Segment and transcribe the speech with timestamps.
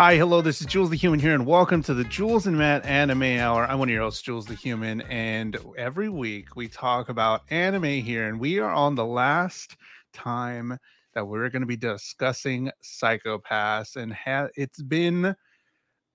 [0.00, 2.86] Hi, hello, this is Jules the Human here, and welcome to the Jules and Matt
[2.86, 3.66] Anime Hour.
[3.66, 7.84] I'm one of your hosts, Jules the Human, and every week we talk about anime
[7.84, 9.76] here, and we are on the last
[10.14, 10.78] time
[11.12, 15.36] that we're going to be discussing Psycho-Pass, and ha- it's been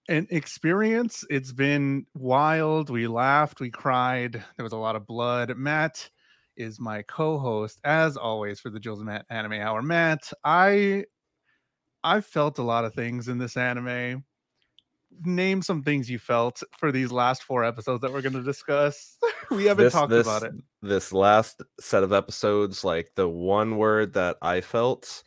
[0.10, 1.24] an experience.
[1.30, 2.90] It's been wild.
[2.90, 5.56] We laughed, we cried, there was a lot of blood.
[5.58, 6.10] Matt
[6.58, 9.84] is my co-host, as always, for the Jules and Matt Anime Hour.
[9.84, 11.06] Matt, I
[12.06, 14.24] I felt a lot of things in this anime.
[15.24, 19.18] Name some things you felt for these last four episodes that we're going to discuss.
[19.52, 20.54] we haven't This- talked this- about it.
[20.84, 25.24] This last set of episodes, like the one word that I felt,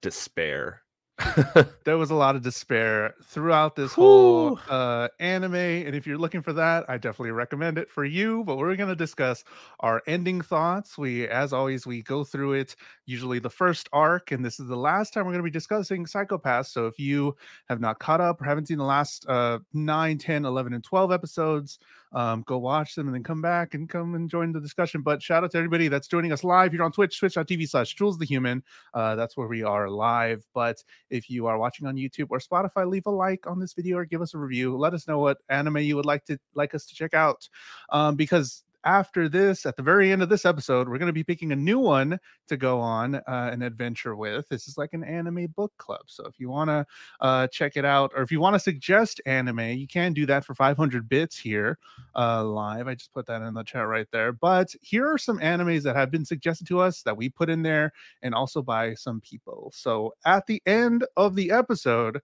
[0.00, 0.80] despair.
[1.84, 6.42] There was a lot of despair throughout this whole uh, anime, and if you're looking
[6.42, 8.42] for that, I definitely recommend it for you.
[8.44, 9.44] But we're going to discuss
[9.80, 10.98] our ending thoughts.
[10.98, 12.74] We, as always, we go through it
[13.06, 16.06] usually the first arc, and this is the last time we're going to be discussing
[16.06, 16.72] Psycho-Pass.
[16.72, 17.36] So if you
[17.68, 21.12] have not caught up or haven't seen the last uh, 9, 10, 11, and 12
[21.12, 21.78] episodes,
[22.14, 25.02] um, go watch them and then come back and come and join the discussion.
[25.02, 28.18] But shout out to everybody that's joining us live here on Twitch, twitch.tv slash Jules
[28.18, 28.62] the Human.
[28.92, 30.44] Uh, that's where we are live.
[30.54, 33.98] But if you are watching on YouTube or Spotify, leave a like on this video
[33.98, 34.76] or give us a review.
[34.76, 37.48] Let us know what anime you would like to like us to check out.
[37.90, 41.24] Um, because after this, at the very end of this episode, we're going to be
[41.24, 42.18] picking a new one
[42.48, 44.48] to go on uh, an adventure with.
[44.48, 46.02] This is like an anime book club.
[46.06, 46.86] So if you want to
[47.20, 50.44] uh, check it out, or if you want to suggest anime, you can do that
[50.44, 51.78] for 500 bits here
[52.16, 52.88] uh, live.
[52.88, 54.32] I just put that in the chat right there.
[54.32, 57.62] But here are some animes that have been suggested to us that we put in
[57.62, 59.72] there and also by some people.
[59.74, 62.20] So at the end of the episode,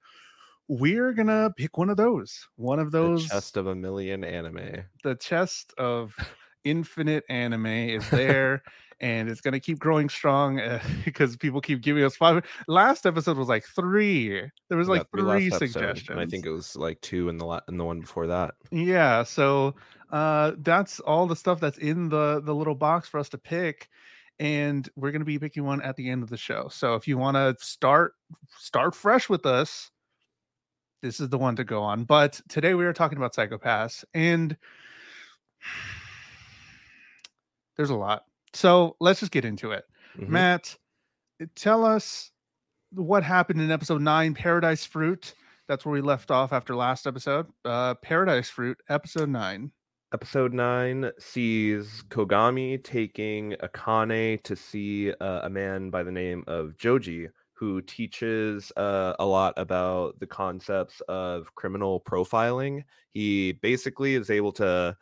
[0.68, 2.46] we're gonna pick one of those.
[2.54, 4.84] One of The those chest of a million anime.
[5.02, 6.14] the chest of
[6.64, 8.62] infinite anime is there
[9.00, 13.06] and it's going to keep growing strong uh, because people keep giving us five last
[13.06, 17.00] episode was like three there was like Yeah, three suggestions I think it was like
[17.00, 18.54] two in the la- in the one before that.
[18.70, 19.74] yeah so
[20.12, 23.88] uh that's all the stuff that's in the the little box for us to pick
[24.38, 27.06] and we're going to be picking one at the end of the show so if
[27.08, 28.14] you want to start
[28.58, 29.90] start fresh with us
[31.02, 34.56] this is the one to go on but today we are talking about Psycho-Pass and
[37.76, 38.24] there's a lot.
[38.54, 39.84] So let's just get into it.
[40.18, 40.28] Mhm.
[40.28, 40.76] matt
[41.54, 42.32] tell us
[42.92, 45.34] what happened in episode 9 paradise fruit.
[45.68, 47.46] That's where we left off after last episode.
[47.64, 49.70] Uh paradise fruit episode 9
[50.12, 56.76] Episode nine sees Kogami taking Akane to see uh, a man by the name of
[56.76, 62.82] Joji, who teaches uh, a lot about the concepts of criminal profiling.
[63.12, 64.96] He basically is able to,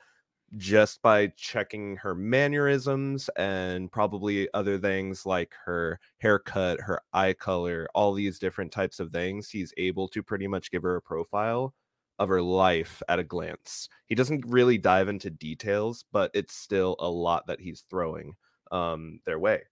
[0.57, 7.89] just by checking her mannerisms and probably other things like her haircut, her eye color,
[7.95, 11.75] all these different types of things, he's able to pretty much give her a profile
[12.19, 13.89] of her life at a glance.
[14.07, 18.35] He doesn't really dive into details, but it's still a lot that he's throwing
[18.73, 19.63] um, their way.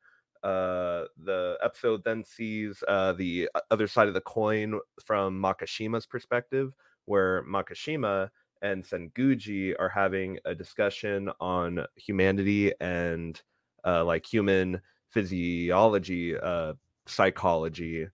[0.43, 6.73] Uh, the episode then sees uh, the other side of the coin from Makishima's perspective,
[7.07, 8.29] where Makishima
[8.63, 13.41] and Senguji are having a discussion on humanity and
[13.85, 14.81] uh, like human
[15.11, 16.75] physiology, uh,
[17.07, 18.09] psychology,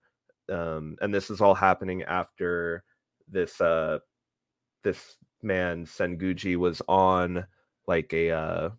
[0.51, 2.83] um, and this is all happening after
[3.27, 3.99] this uh,
[4.83, 7.45] this man Senguji was on
[7.87, 8.69] like a uh,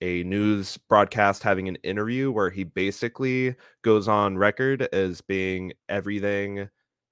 [0.00, 6.68] a news broadcast having an interview where he basically goes on record as being everything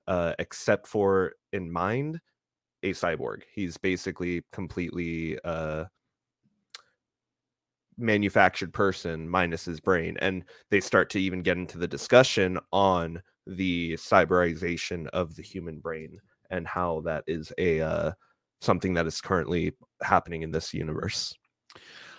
[0.06, 2.20] uh, except for in mind
[2.86, 3.42] a cyborg.
[3.52, 5.84] He's basically completely uh,
[7.98, 13.22] manufactured person minus his brain, and they start to even get into the discussion on
[13.46, 16.18] the cyberization of the human brain
[16.50, 18.12] and how that is a uh,
[18.60, 19.72] something that is currently
[20.02, 21.34] happening in this universe.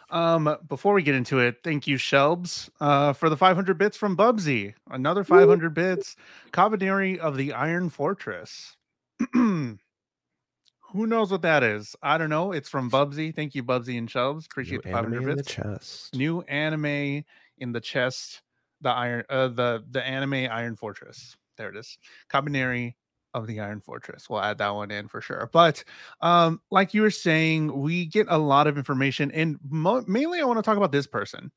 [0.10, 4.16] Um, before we get into it, thank you, Shelbs, uh, for the 500 bits from
[4.16, 4.74] Bubsy.
[4.90, 6.16] Another 500 bits.
[6.54, 8.78] Kabaneri of the Iron Fortress.
[10.92, 11.96] Who knows what that is?
[12.02, 12.52] I don't know.
[12.52, 13.36] It's from Bubsy.
[13.36, 14.46] Thank you, Bubsy and Shelbs.
[14.46, 16.16] Appreciate New the anime 500 in the chest.
[16.16, 17.24] New anime
[17.58, 18.42] in the chest.
[18.82, 21.36] The iron, uh, the the anime Iron Fortress.
[21.58, 21.98] There it is.
[22.32, 22.94] Kabaneri
[23.34, 24.30] of the Iron Fortress.
[24.30, 25.50] We'll add that one in for sure.
[25.52, 25.84] But
[26.22, 30.46] um, like you were saying, we get a lot of information, and mo- mainly I
[30.46, 31.52] want to talk about this person,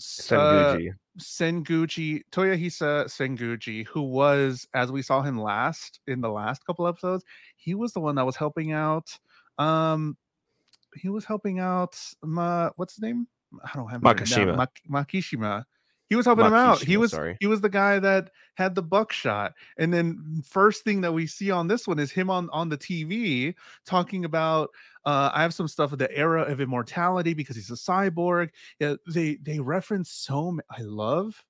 [0.00, 0.36] S- uh,
[0.76, 0.94] Senguji.
[1.18, 7.24] Senguchi Toyohisa Senguji, who was, as we saw him last in the last couple episodes,
[7.56, 9.08] he was the one that was helping out.
[9.58, 10.16] Um,
[10.94, 11.98] he was helping out.
[12.22, 13.26] Ma, what's his name?
[13.64, 14.48] I don't have it written down.
[14.48, 14.56] Makishima.
[14.56, 15.64] Mak- Makishima
[16.08, 16.80] He was helping him out.
[16.82, 17.36] He was sorry.
[17.40, 19.54] he was the guy that had the buckshot.
[19.76, 22.78] And then first thing that we see on this one is him on on the
[22.78, 23.54] TV
[23.84, 24.70] talking about
[25.04, 28.50] uh I have some stuff of the era of immortality because he's a cyborg.
[28.78, 31.44] Yeah, they they reference so ma- I love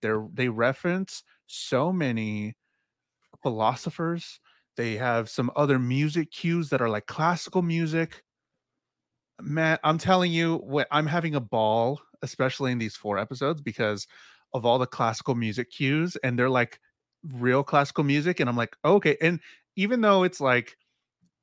[0.00, 2.56] they they reference so many
[3.42, 4.40] philosophers.
[4.76, 8.22] They have some other music cues that are like classical music.
[9.42, 14.06] Man, I'm telling you, what I'm having a ball, especially in these four episodes, because
[14.54, 16.80] of all the classical music cues, and they're like
[17.24, 19.16] real classical music, and I'm like, okay.
[19.20, 19.40] And
[19.76, 20.76] even though it's like,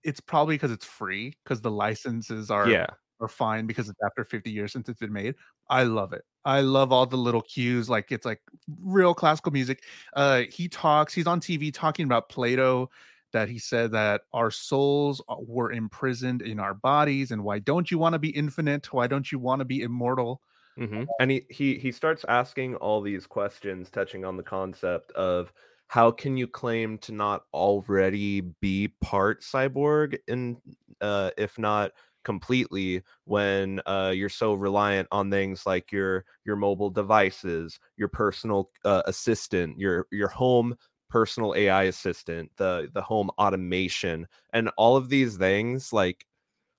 [0.04, 2.96] it's probably because it's free, because the licenses are Yeah.
[3.20, 5.36] are fine because it's after 50 years since it's been made.
[5.70, 6.24] I love it.
[6.46, 8.42] I love all the little cues, like it's like
[8.80, 9.84] real classical music.
[10.16, 11.14] Uh, he talks.
[11.14, 12.90] He's on TV talking about Plato
[13.34, 17.92] that he said that our souls uh, were imprisoned in our bodies and why don't
[17.92, 20.42] you want to be infinite why don't you want to be immortal
[20.78, 25.52] hmm And he, he he starts asking all these questions, touching on the concept of
[25.88, 30.58] how can you claim to not already be part cyborg, and
[31.02, 31.92] uh, if not
[32.24, 38.70] completely, when uh, you're so reliant on things like your your mobile devices, your personal
[38.86, 40.76] uh, assistant, your your home
[41.10, 46.26] personal AI assistant, the the home automation, and all of these things like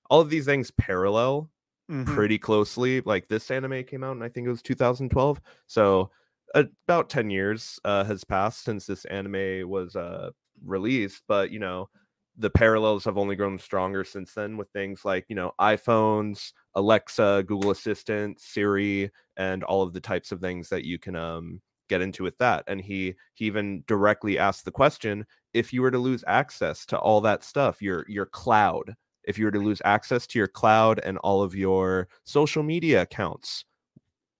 [0.09, 1.49] all of these things parallel
[1.89, 2.29] Mhm.
[2.29, 3.01] pretty closely.
[3.01, 5.41] Like this anime came out, and I think it was 2012.
[5.67, 6.11] So
[6.55, 10.31] about 10 years uh, has passed since this anime was uh,
[10.63, 11.23] released.
[11.27, 11.89] But you know,
[12.37, 17.43] the parallels have only grown stronger since then with things like you know iPhones, Alexa,
[17.47, 22.01] Google Assistant, Siri, and all of the types of things that you can um, get
[22.01, 22.63] into with that.
[22.67, 26.97] And he he even directly asked the question: if you were to lose access to
[26.99, 28.95] all that stuff, your your cloud,
[29.29, 33.03] if you were to lose access to your cloud and all of your social media
[33.03, 33.63] accounts,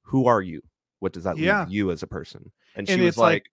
[0.02, 0.62] who are you?
[1.00, 1.62] What does that Yeah.
[1.62, 2.52] leave you as a person?
[2.76, 3.50] And she And was like- like,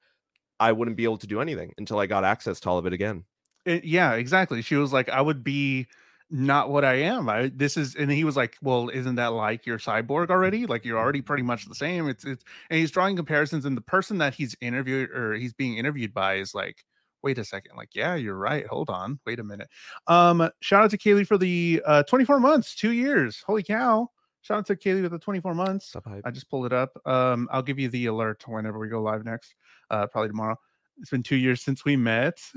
[0.59, 2.95] I wouldn't be able to do anything until I got access to all of it
[2.95, 3.25] again.
[3.67, 5.89] It- yeah exactly she was like i would be
[6.31, 9.67] not what i am i this is and he was like well isn't that like
[9.67, 13.17] your cyborg already like you're already pretty much the same it's it's and he's drawing
[13.17, 16.85] comparisons and the person that he's interviewed or he's being interviewed by is like
[17.23, 19.69] wait a second like yeah you're right hold on wait a minute
[20.07, 24.09] um shout out to kaylee for the uh 24 months two years holy cow
[24.47, 25.97] shout out to kaylee with the 24 months.
[26.25, 26.97] I just pulled it up.
[27.05, 29.57] Um, I'll give you the alert whenever we go live next.
[29.91, 30.57] Uh, probably tomorrow.
[30.99, 32.41] It's been two years since we met.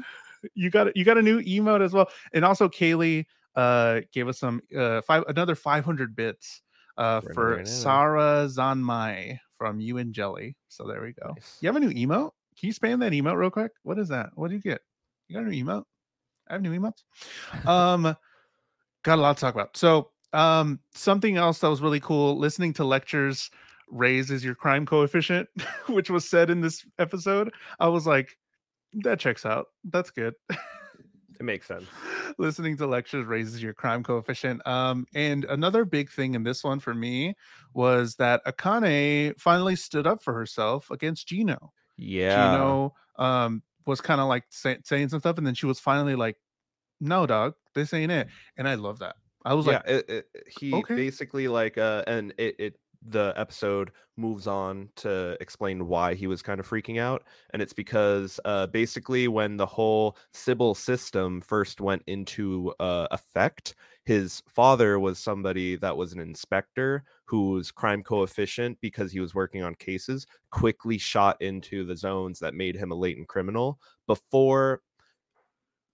[0.53, 3.25] You got you got a new emote as well, and also Kaylee
[3.57, 6.61] uh gave us some uh five another 500 bits
[6.97, 7.83] uh For for another anime.
[7.83, 10.55] Sarazanmai from you and Jelly.
[10.69, 11.33] So there we go.
[11.33, 11.57] Nice.
[11.59, 12.31] You have a new emote?
[12.59, 13.71] Can you spam that emote real quick?
[13.83, 14.31] What is that?
[14.35, 14.81] What did you get?
[15.27, 15.85] You got a new emote?
[16.49, 17.03] I have new emotes.
[17.67, 18.15] Um,
[19.03, 19.77] got a lot to talk about.
[19.77, 23.49] So, um, something else that was really cool listening to lectures
[23.89, 25.47] raises your crime coefficient,
[25.87, 27.51] which was said in this episode.
[27.79, 28.37] I was like,
[29.03, 29.67] that checks out.
[29.85, 30.33] That's good.
[30.49, 31.85] It makes sense.
[32.37, 34.65] listening to lectures raises your crime coefficient.
[34.67, 37.35] Um, and another big thing in this one for me
[37.73, 41.71] was that Akane finally stood up for herself against Gino.
[41.99, 42.53] Yeah.
[42.53, 46.15] Gino um was kind of like say, saying some stuff, and then she was finally
[46.15, 46.37] like,
[46.99, 48.27] "No, dog, this ain't it."
[48.57, 49.15] And I love that.
[49.45, 50.25] I was yeah, like, it, it,
[50.59, 50.95] he okay.
[50.95, 56.41] basically like uh and it, it the episode moves on to explain why he was
[56.41, 61.79] kind of freaking out and it's because uh basically when the whole Sybil system first
[61.79, 68.77] went into uh effect his father was somebody that was an inspector whose crime coefficient
[68.81, 72.95] because he was working on cases quickly shot into the zones that made him a
[72.95, 74.81] latent criminal before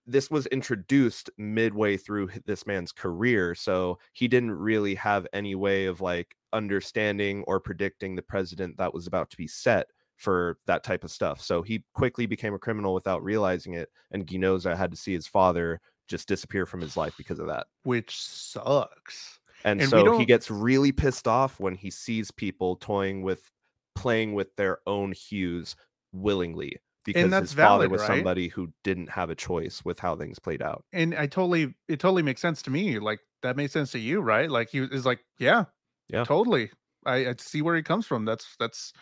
[0.07, 5.85] this was introduced midway through this man's career so he didn't really have any way
[5.85, 10.83] of like understanding or predicting the president that was about to be set for that
[10.83, 14.91] type of stuff so he quickly became a criminal without realizing it and Ginoza had
[14.91, 19.39] to see his father just disappear from his life because of that which sucks.
[19.65, 23.51] and, And so he gets really pissed off when he sees people toying with
[23.93, 25.75] playing with their own hues
[26.13, 28.07] willingly because his father was right?
[28.07, 31.99] somebody who didn't have a choice with how things played out And I totally, it
[31.99, 32.99] totally makes sense to me.
[32.99, 34.49] Like that made sense to you, right?
[34.49, 35.65] Like he is like, yeah,
[36.09, 36.23] Yeah.
[36.23, 36.71] totally.
[37.05, 38.25] I, I see where he comes from.
[38.25, 38.93] That's that's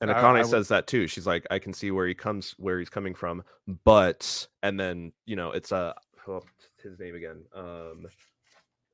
[0.00, 1.06] And Akane I would- says that too.
[1.06, 3.42] She's like, I can see where he comes, where he's coming from,
[3.84, 5.94] but and then you know, it's a
[6.28, 6.42] oh,
[6.82, 7.44] his name again.
[7.54, 8.06] Um,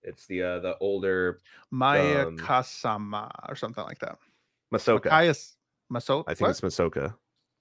[0.02, 4.18] it's the uh the older Maya Um, Kasama or something like that.
[4.72, 5.06] Masoka.
[5.06, 5.56] Matthias
[5.88, 6.24] Maso.
[6.26, 6.50] I think what?
[6.50, 7.14] it's Masoka.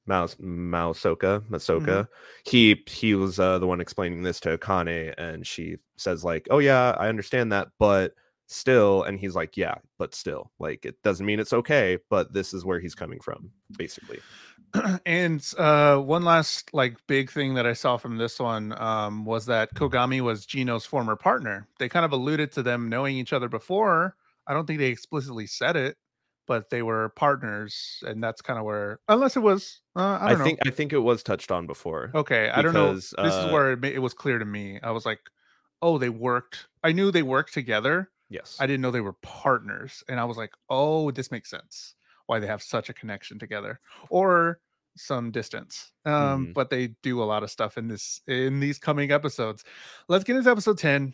[0.07, 1.55] Mouse Maosoka, Mm-hmm.
[1.55, 2.07] Masoka.
[2.45, 6.59] He he was uh, the one explaining this to Akane, and she says like, "Oh
[6.59, 8.13] yeah, I understand that, but
[8.47, 12.53] still and he's like yeah but still like it doesn't mean it's okay but this
[12.53, 14.19] is where he's coming from basically.
[15.05, 19.45] And uh one last like big thing that i saw from this one um was
[19.45, 21.67] that kogami was gino's former partner.
[21.79, 24.15] They kind of alluded to them knowing each other before.
[24.47, 25.97] I don't think they explicitly said it
[26.47, 30.35] but they were partners and that's kind of where unless it was uh, I, I
[30.35, 32.93] think i think it was touched on before okay i don't know.
[32.93, 34.79] this uh, is where it, it was clear to me.
[34.83, 35.19] I was like
[35.81, 38.57] oh they worked i knew they worked together Yes.
[38.59, 40.03] I didn't know they were partners.
[40.09, 41.95] And I was like, oh, this makes sense
[42.27, 43.79] why they have such a connection together
[44.09, 44.59] or
[44.97, 45.91] some distance.
[46.05, 46.51] Um, mm-hmm.
[46.53, 49.63] but they do a lot of stuff in this in these coming episodes.
[50.07, 51.13] Let's get into episode 10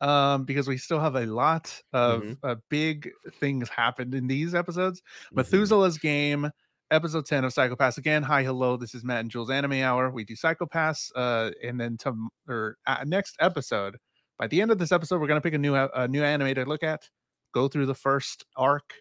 [0.00, 2.46] um because we still have a lot of mm-hmm.
[2.46, 5.00] uh, big things happened in these episodes.
[5.00, 5.36] Mm-hmm.
[5.36, 6.50] Methuselah's game
[6.90, 8.22] episode 10 of Psycho-Pass again.
[8.22, 8.76] Hi, hello.
[8.76, 10.10] This is Matt and Jules Anime Hour.
[10.10, 13.96] We do Psycho-Pass uh and then to or uh, next episode
[14.38, 16.54] by the end of this episode, we're going to pick a new a new anime
[16.54, 17.08] to look at,
[17.52, 18.92] go through the first arc,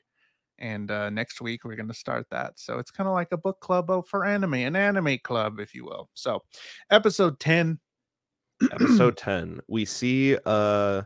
[0.59, 2.59] and uh, next week we're going to start that.
[2.59, 5.85] So it's kind of like a book club for anime, an anime club, if you
[5.85, 6.09] will.
[6.13, 6.43] So,
[6.89, 7.79] episode ten.
[8.71, 11.03] episode ten, we see uh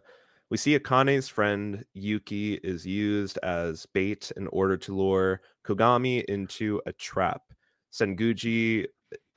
[0.50, 6.82] we see Akane's friend Yuki is used as bait in order to lure Kogami into
[6.86, 7.42] a trap.
[7.94, 8.86] Senguji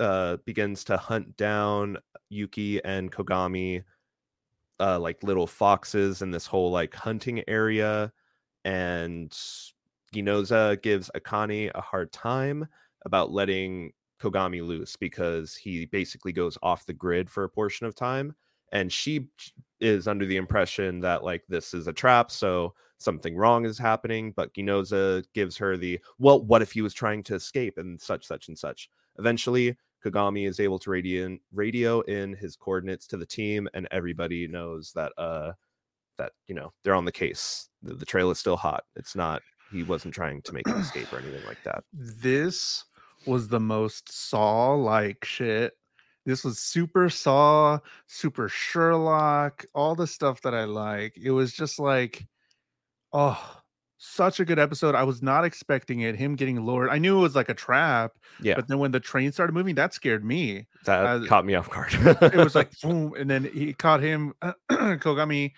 [0.00, 1.98] uh, begins to hunt down
[2.30, 3.84] Yuki and Kogami
[4.80, 8.12] uh, like little foxes in this whole like hunting area,
[8.64, 9.36] and
[10.12, 12.66] Ginoza gives Akane a hard time
[13.04, 17.94] about letting Kogami loose because he basically goes off the grid for a portion of
[17.94, 18.34] time,
[18.72, 19.28] and she
[19.80, 24.32] is under the impression that like this is a trap, so something wrong is happening.
[24.34, 28.26] But Ginoza gives her the well, what if he was trying to escape and such,
[28.26, 28.88] such, and such.
[29.18, 33.88] Eventually, Kogami is able to radio in, radio in his coordinates to the team, and
[33.90, 35.52] everybody knows that uh
[36.18, 37.68] that you know they're on the case.
[37.82, 38.84] The, the trail is still hot.
[38.96, 39.42] It's not
[39.72, 41.84] he wasn't trying to make an escape or anything like that.
[41.92, 42.84] This
[43.26, 45.72] was the most Saw like shit.
[46.26, 51.16] This was super Saw, super Sherlock, all the stuff that I like.
[51.22, 52.26] It was just like,
[53.12, 53.60] oh,
[54.04, 54.94] such a good episode.
[54.94, 56.16] I was not expecting it.
[56.16, 56.90] Him getting lured.
[56.90, 58.12] I knew it was like a trap.
[58.40, 58.54] Yeah.
[58.54, 60.66] But then when the train started moving, that scared me.
[60.84, 61.94] That uh, caught me off guard.
[61.94, 64.34] it was like boom, and then he caught him,
[64.70, 65.52] Kogami,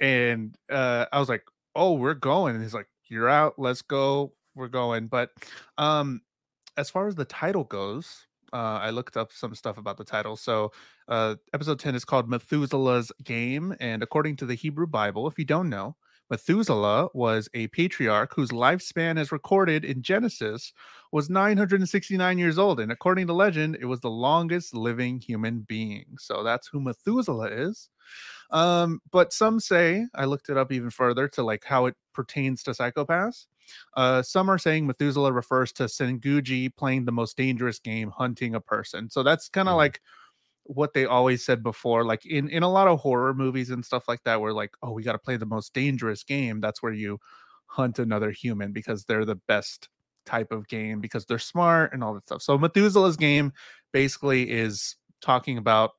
[0.00, 1.44] and uh, I was like,
[1.76, 3.54] "Oh, we're going." And he's like, "You're out.
[3.58, 4.32] Let's go.
[4.54, 5.30] We're going." But
[5.78, 6.22] um,
[6.76, 10.36] as far as the title goes, uh, I looked up some stuff about the title.
[10.36, 10.72] So,
[11.08, 13.74] uh, episode 10 is called Methuselah's Game.
[13.80, 15.96] And according to the Hebrew Bible, if you don't know,
[16.32, 20.72] Methuselah was a patriarch whose lifespan, as recorded in Genesis,
[21.12, 22.80] was 969 years old.
[22.80, 26.06] And according to legend, it was the longest living human being.
[26.18, 27.90] So that's who Methuselah is.
[28.50, 32.62] Um, but some say, I looked it up even further to like how it pertains
[32.62, 33.46] to Psycho-Pass.
[33.94, 38.60] Uh, some are saying Methuselah refers to Senguji playing the most dangerous game, hunting a
[38.60, 39.10] person.
[39.10, 39.84] So that's kind of mm.
[39.84, 40.00] like
[40.64, 44.06] what they always said before like in in a lot of horror movies and stuff
[44.06, 46.92] like that where like oh we got to play the most dangerous game that's where
[46.92, 47.18] you
[47.66, 49.88] hunt another human because they're the best
[50.26, 52.42] type of game because they're smart and all that stuff.
[52.42, 53.52] So methuselah's game
[53.92, 55.92] basically is talking about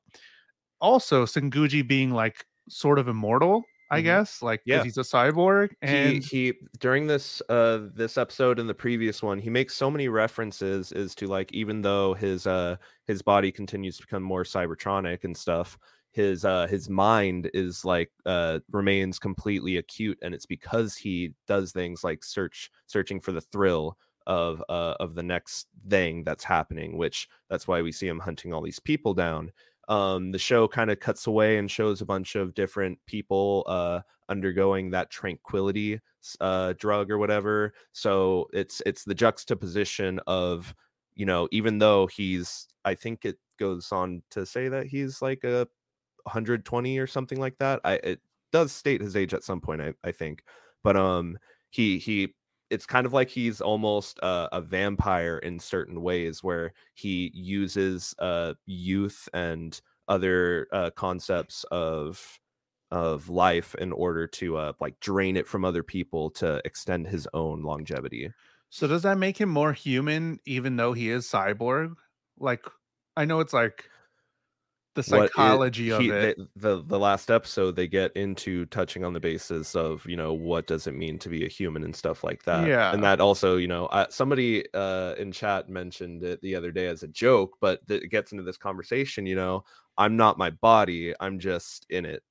[0.80, 4.06] also senguji being like sort of immortal I mm-hmm.
[4.06, 5.70] guess, like yeah, he's a cyborg.
[5.80, 9.90] And he, he during this uh this episode and the previous one, he makes so
[9.90, 14.42] many references as to like even though his uh his body continues to become more
[14.42, 15.78] cybertronic and stuff,
[16.10, 21.70] his uh his mind is like uh remains completely acute, and it's because he does
[21.70, 23.96] things like search searching for the thrill
[24.26, 28.52] of uh of the next thing that's happening, which that's why we see him hunting
[28.52, 29.52] all these people down
[29.88, 34.00] um, the show kind of cuts away and shows a bunch of different people uh,
[34.28, 36.00] undergoing that tranquility
[36.40, 37.74] uh, drug or whatever.
[37.92, 40.74] So it's it's the juxtaposition of
[41.14, 45.44] you know even though he's I think it goes on to say that he's like
[45.44, 45.68] a
[46.24, 47.80] 120 or something like that.
[47.84, 48.20] I it
[48.52, 50.44] does state his age at some point I, I think,
[50.82, 51.38] but um
[51.70, 52.34] he he
[52.74, 58.14] it's kind of like he's almost uh, a vampire in certain ways where he uses
[58.18, 62.40] uh, youth and other uh, concepts of
[62.90, 67.26] of life in order to uh, like drain it from other people to extend his
[67.32, 68.30] own longevity.
[68.70, 71.94] So does that make him more human even though he is cyborg?
[72.38, 72.64] Like
[73.16, 73.88] I know it's like
[74.94, 76.38] the psychology it, he, of it.
[76.38, 80.32] They, the the last episode they get into touching on the basis of you know
[80.32, 82.66] what does it mean to be a human and stuff like that.
[82.66, 86.70] Yeah, and that also you know uh, somebody uh, in chat mentioned it the other
[86.70, 89.26] day as a joke, but it gets into this conversation.
[89.26, 89.64] You know,
[89.98, 91.14] I'm not my body.
[91.20, 92.22] I'm just in it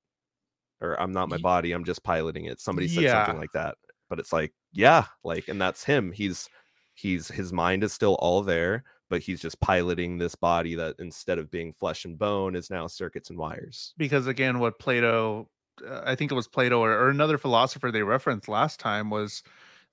[0.84, 2.60] or I'm not my body, I'm just piloting it.
[2.60, 3.26] Somebody said Yeah.
[3.26, 3.78] something like that.
[4.10, 6.12] But it's like, yeah, like and that's him.
[6.12, 6.50] He's
[6.94, 11.38] he's his mind is still all there, but he's just piloting this body that instead
[11.38, 13.94] of being flesh and bone is now circuits and wires.
[13.96, 15.48] because again what plato
[15.88, 19.44] uh, i think it was plato or, or another philosopher they referenced last time was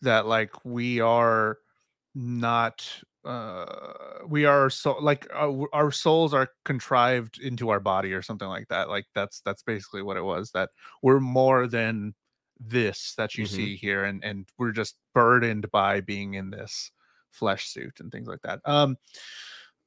[0.01, 1.59] that like we are
[2.15, 3.67] not uh
[4.27, 8.69] we are so like our, our souls are contrived into our body or something like
[8.69, 10.71] that like that's that's basically what it was that
[11.03, 12.15] we're more than
[12.59, 13.49] this that you Mhm.
[13.55, 16.91] see here and and we're just burdened by being in this
[17.31, 18.97] flesh suit and things like that um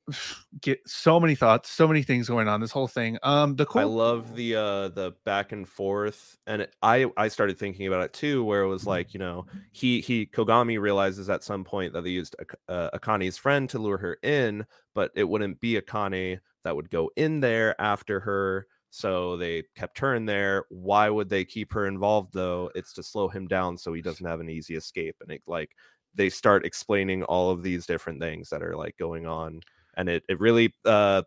[0.61, 3.81] get so many thoughts so many things going on this whole thing um the cool
[3.81, 8.03] I love the uh the back and forth and it, I I started thinking about
[8.03, 11.93] it too where it was like, you know, he he Kogami realizes at some point
[11.93, 12.35] that they used
[12.67, 17.09] uh, Akane's friend to lure her in, but it wouldn't be Akane that would go
[17.15, 18.67] in there after her.
[18.89, 20.65] So they kept her in there.
[20.69, 22.69] Why would they keep her involved though?
[22.75, 25.15] It's to slow him down so he doesn't have an easy escape.
[25.21, 25.71] And it like
[26.15, 29.61] they start explaining all of these different things that are like going on.
[29.95, 31.23] And it it really uh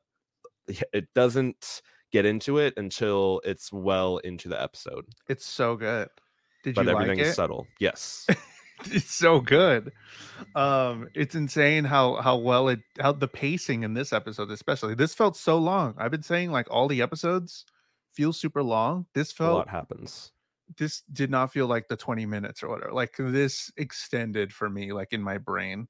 [0.92, 5.04] it doesn't get into it until it's well into the episode.
[5.28, 6.08] It's so good.
[6.64, 7.66] Did But you everything like is subtle.
[7.78, 8.26] Yes.
[8.86, 9.92] it's so good.
[10.54, 14.94] Um, it's insane how how well it how the pacing in this episode, especially.
[14.94, 15.94] This felt so long.
[15.98, 17.64] I've been saying like all the episodes
[18.12, 19.06] feel super long.
[19.14, 20.32] This felt a lot happens.
[20.78, 22.92] This did not feel like the 20 minutes or whatever.
[22.92, 25.88] Like this extended for me, like in my brain.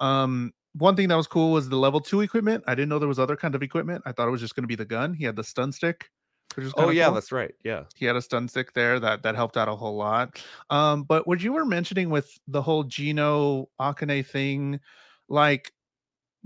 [0.00, 2.64] Um, one thing that was cool was the level two equipment.
[2.66, 4.02] I didn't know there was other kind of equipment.
[4.06, 5.14] I thought it was just going to be the gun.
[5.14, 6.10] He had the stun stick.
[6.54, 7.54] Which was Oh yeah, cool that's right.
[7.64, 7.84] Yeah.
[7.94, 11.26] he had a stun stick there that that helped out a whole lot um but
[11.26, 14.80] what you were mentioning with the whole gino akane thing
[15.28, 15.72] like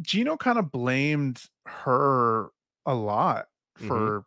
[0.01, 2.51] gino kind of blamed her
[2.87, 3.47] a lot
[3.79, 3.87] Mhm.
[3.87, 4.25] for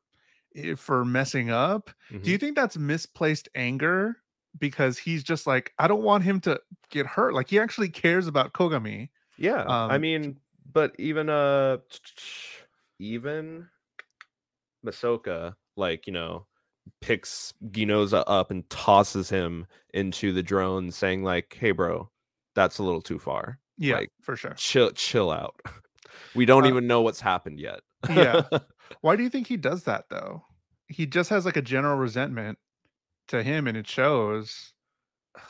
[0.77, 2.32] for messing up do Mhm.
[2.32, 4.17] you think that's misplaced anger
[4.60, 8.27] because he's just like i don't want him to get hurt like he actually cares
[8.27, 9.65] about kogami Yeah.
[9.89, 10.39] I Um, mean,
[10.71, 11.77] but even uh
[12.99, 13.69] even
[14.86, 16.47] Masoka, like, you know,
[17.01, 22.10] picks Ginoza up and tosses him into the drone saying, like, hey bro,
[22.53, 23.60] that's a little too far.
[23.77, 25.60] yeah Like, for sure Chill chill out.
[26.34, 27.82] We don't Uh, even know what's happened yet.
[28.10, 28.43] Yeah.
[29.02, 30.43] Why do you think he does that though?
[30.88, 32.58] He just has like a general resentment
[33.30, 34.74] to him and it shows.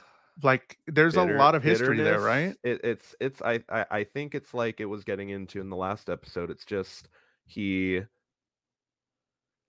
[0.44, 2.58] Like there's Bitter- a lot of history there, right?
[2.62, 5.78] It, it's it's I, I I think it's like it was getting into in the
[5.78, 6.52] last episode.
[6.52, 7.08] It's just
[7.46, 8.02] he.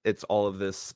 [0.04, 0.92] It's all of this.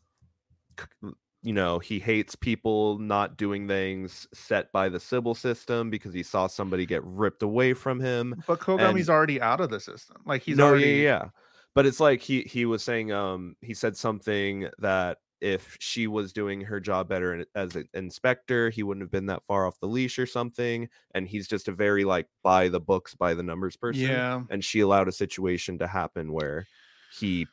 [1.44, 6.24] You know, he hates people not doing things set by the Sybil system because he
[6.24, 8.42] saw somebody get ripped away from him.
[8.48, 10.16] But Kogami's already out of the system.
[10.26, 11.28] Like he's no, already yeah, yeah.
[11.74, 16.32] But it's like he he was saying um he said something that if she was
[16.34, 19.86] doing her job better as an inspector, he wouldn't have been that far off the
[19.88, 20.88] leash or something.
[21.14, 24.00] And he's just a very like by the books, by the numbers person.
[24.00, 24.42] Yeah.
[24.50, 26.68] And she allowed a situation to happen where
[27.08, 27.48] he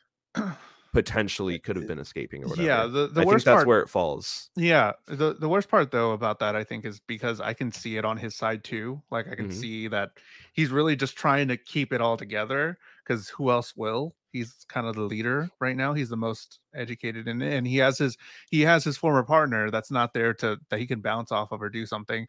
[0.92, 2.66] potentially could have been escaping or whatever.
[2.68, 4.50] Yeah, the, the I think that's part where it falls.
[4.56, 7.96] Yeah, the the worst part though about that I think is because I can see
[7.96, 9.02] it on his side too.
[9.10, 9.52] Like I can Mhm.
[9.52, 10.10] see that
[10.52, 14.14] he's really just trying to keep it all together because who else will?
[14.32, 15.94] He's kind of the leader right now.
[15.94, 18.16] He's the most educated in it, and he has his
[18.50, 21.62] he has his former partner that's not there to that he can bounce off of
[21.62, 22.26] or do something.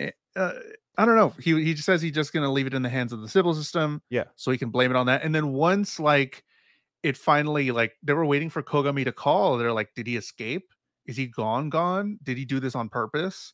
[0.00, 0.54] Eh, Uh,
[0.98, 1.30] I don't know.
[1.40, 4.02] He he says he's just gonna leave it in the hands of the Sybil system.
[4.10, 4.24] Yeah.
[4.36, 5.22] so he can blame it on that.
[5.24, 6.44] And then once like
[7.02, 9.58] it finally like they were waiting for Kogami to call.
[9.58, 10.72] They're like, did he escape?
[11.06, 11.68] Is he gone?
[11.70, 12.18] Gone?
[12.22, 13.52] Did he do this on purpose?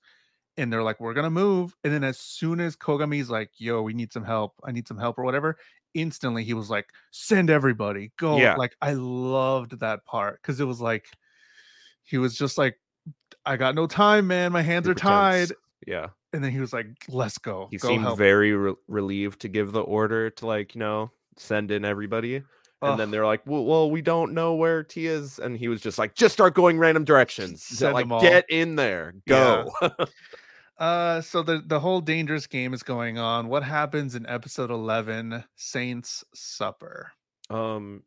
[0.57, 1.75] And they're like, we're gonna move.
[1.85, 4.55] And then as soon as Kogami's like, yo, we need some help.
[4.65, 5.57] I need some help or whatever.
[6.01, 8.39] Instantly he was like, send everybody, go.
[8.39, 8.55] Yeah.
[8.57, 11.07] Like I loved that part because it was like
[12.05, 12.79] he was just like,
[13.45, 14.53] I got no time, man.
[14.53, 15.49] My hands are Super tense.
[15.49, 15.57] tied.
[15.87, 16.07] Yeah.
[16.33, 17.69] And then he was like, let's go.
[17.71, 18.19] He go seemed help.
[18.19, 22.43] very re- relieved to give the order to like, you know, send in everybody.
[22.81, 25.41] And then they're like, well, well, we don't know where T is.
[25.41, 27.83] And he was just like, just start going random directions.
[27.83, 29.15] Like, get in there.
[29.27, 29.65] Yeah.
[30.79, 33.49] Uh, so the the whole dangerous game is going on.
[33.49, 37.13] What happens in episode eleven, Saint's Supper?
[37.51, 38.03] um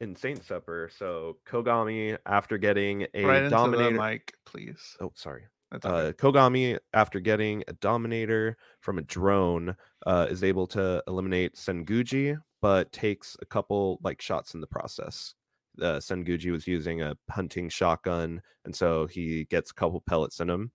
[0.00, 3.96] in Saint Supper, so Kogami after getting a right into dominator.
[3.96, 4.96] the mic, please.
[5.00, 5.44] Oh, sorry.
[5.74, 5.88] Okay.
[5.88, 9.74] Uh, Kogami, after getting a dominator from a drone,
[10.06, 15.34] uh, is able to eliminate Senguji, but takes a couple like shots in the process.
[15.80, 20.50] Uh, Senguji was using a hunting shotgun, and so he gets a couple pellets in
[20.50, 20.72] him.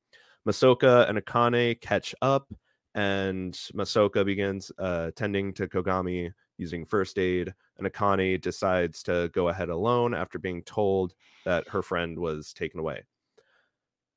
[0.48, 2.48] Masoka and Akane catch up,
[2.96, 9.50] and Masoka begins uh, tending to Kogami using first aid, and Akane decides to go
[9.50, 11.14] ahead alone after being told
[11.46, 13.04] that her friend was taken away.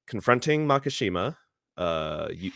[0.07, 1.37] Confronting Makishima,
[1.77, 2.53] uh, you,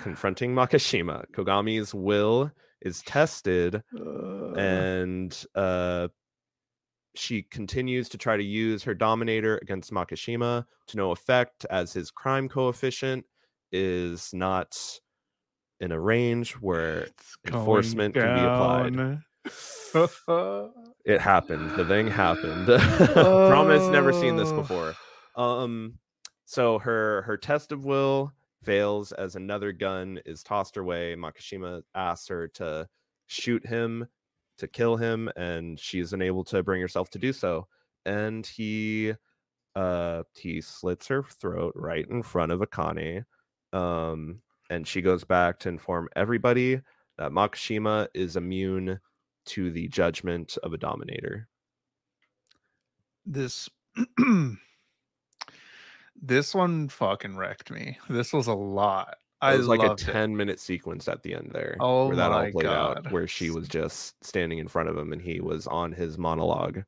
[0.00, 6.08] confronting Makishima, Kogami's will is tested, Uh, and uh,
[7.14, 12.10] she continues to try to use her dominator against Makishima to no effect, as his
[12.10, 13.24] crime coefficient
[13.72, 14.76] is not
[15.80, 19.18] in a range where it's enforcement can be applied.
[21.04, 21.70] it happened.
[21.72, 22.66] The thing happened.
[23.12, 24.56] Promise, never seen this Oh.
[24.56, 24.94] before.
[25.36, 25.98] Um,
[26.46, 31.14] so her her test of will fails as another gun is tossed her way.
[31.16, 32.88] Makishima asks her to
[33.26, 34.06] shoot him
[34.58, 37.66] to kill him, and she is unable to bring herself to do so.
[38.06, 39.14] And he
[39.74, 43.24] uh he slits her throat right in front of Akane.
[43.72, 44.40] Um,
[44.70, 46.80] and she goes back to inform everybody
[47.18, 49.00] that Makishima is immune
[49.46, 51.48] to the judgment of a dominator.
[53.26, 53.68] this
[56.20, 57.98] this one fucking wrecked me.
[58.08, 59.16] This was a lot.
[59.44, 60.12] I it was like a loved it.
[60.12, 63.50] 10 minute sequence at the end there Oh where that all played out where she
[63.50, 66.84] was just standing in front of him and he was on his monologue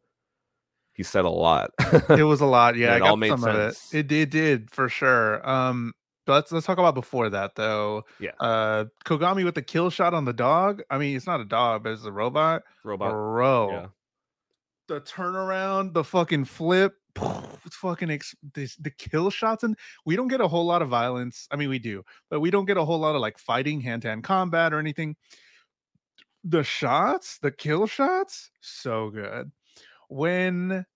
[0.92, 1.70] he said a lot
[2.08, 2.76] it was a lot.
[2.76, 3.88] Yeah, it I got all made some sense.
[3.88, 3.98] of it.
[3.98, 5.46] It did, did for sure.
[5.48, 5.92] Um,
[6.24, 8.04] but let's let's talk about before that though.
[8.18, 8.32] Yeah.
[8.40, 10.82] Uh, Kogami with the kill shot on the dog.
[10.90, 12.62] I mean, it's not a dog, but it's a robot.
[12.82, 13.86] robot Bro, yeah
[14.88, 16.94] the turnaround, the fucking flip,
[17.70, 21.46] fucking ex- this, the kill shots, and we don't get a whole lot of violence.
[21.50, 24.02] I mean, we do, but we don't get a whole lot of like fighting, hand
[24.02, 25.16] to hand combat, or anything.
[26.44, 29.50] The shots, the kill shots, so good.
[30.08, 30.86] When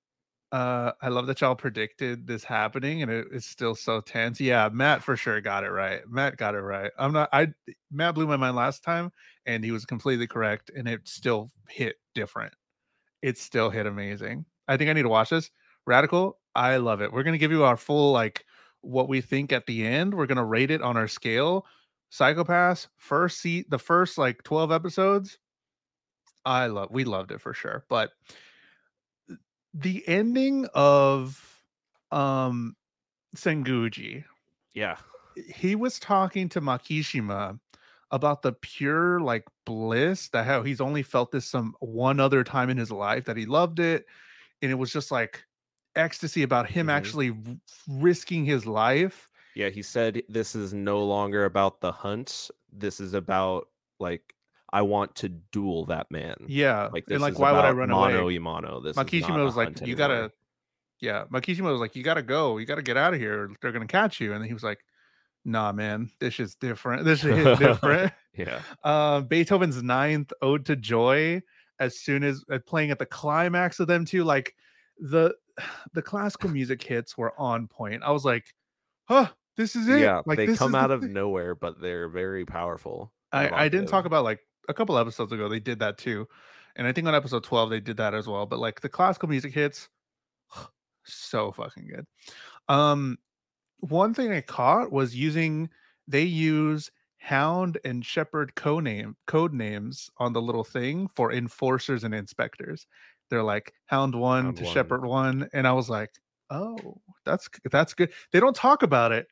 [0.52, 4.40] uh I love that y'all predicted this happening and it is still so tense.
[4.40, 6.00] Yeah, Matt for sure got it right.
[6.08, 6.90] Matt got it right.
[6.98, 7.48] I'm not I
[7.90, 9.12] Matt blew my mind last time
[9.46, 12.52] and he was completely correct and it still hit different.
[13.22, 14.44] It still hit amazing.
[14.66, 15.50] I think I need to watch this.
[15.86, 17.12] Radical, I love it.
[17.12, 18.44] We're going to give you our full like
[18.82, 20.14] what we think at the end.
[20.14, 21.66] We're going to rate it on our scale.
[22.10, 25.38] Psycho-Pass, first seat, the first like 12 episodes.
[26.44, 27.84] I love we loved it for sure.
[27.88, 28.10] But
[29.74, 31.62] the ending of
[32.10, 32.74] um
[33.36, 34.24] Senguji,
[34.74, 34.96] yeah
[35.36, 37.58] he was talking to Makishima
[38.10, 42.68] about the pure like bliss that how he's only felt this some one other time
[42.68, 44.06] in his life that he loved it
[44.62, 45.44] and it was just like
[45.96, 46.92] ecstasy about him Mhm.
[46.92, 47.36] actually
[47.88, 49.28] risking his life.
[49.54, 52.50] Yeah he said this is no longer about the hunt.
[52.72, 54.34] This is about like
[54.72, 56.36] i want to duel that man.
[56.46, 59.06] Yeah like this and like why would i run mono away mono this is not
[59.08, 60.32] Makishima a was like you anymore." gotta
[61.00, 62.58] yeah Makishima was like you gotta go.
[62.58, 63.50] You gotta get out of here.
[63.60, 64.32] They're gonna catch you.
[64.32, 64.84] And he was like
[65.44, 66.10] nah man.
[66.20, 67.04] This is different.
[67.04, 68.12] This is different.
[68.36, 68.62] Yeah.
[68.84, 71.42] Uh, Beethoven's Ninth Ode to Joy.
[71.80, 74.54] As soon as uh, playing at the climax of them too, like
[75.00, 75.34] the
[75.94, 78.02] the classical music hits were on point.
[78.04, 78.44] I was like,
[79.08, 81.12] "Huh, this is it." yeah like they come is the out of thing.
[81.12, 85.48] nowhere but they're very powerful I, I didn't talk about like a couple episodes ago.
[85.48, 86.26] They did that too,
[86.76, 88.46] and I think on episode twelve they did that as well.
[88.46, 89.88] But like the classical music hits,
[91.04, 92.06] so fucking good.
[92.68, 93.18] Um,
[93.78, 95.68] one thing I caught was using
[96.06, 102.04] they use Hound and Shepherd code name code names on the little thing for enforcers
[102.04, 102.86] and inspectors.
[103.30, 104.74] They're like Hound one Hound to one.
[104.74, 106.10] Shepherd one, and I was like,
[106.50, 108.12] oh, that's that's good.
[108.32, 109.28] They don't talk about it.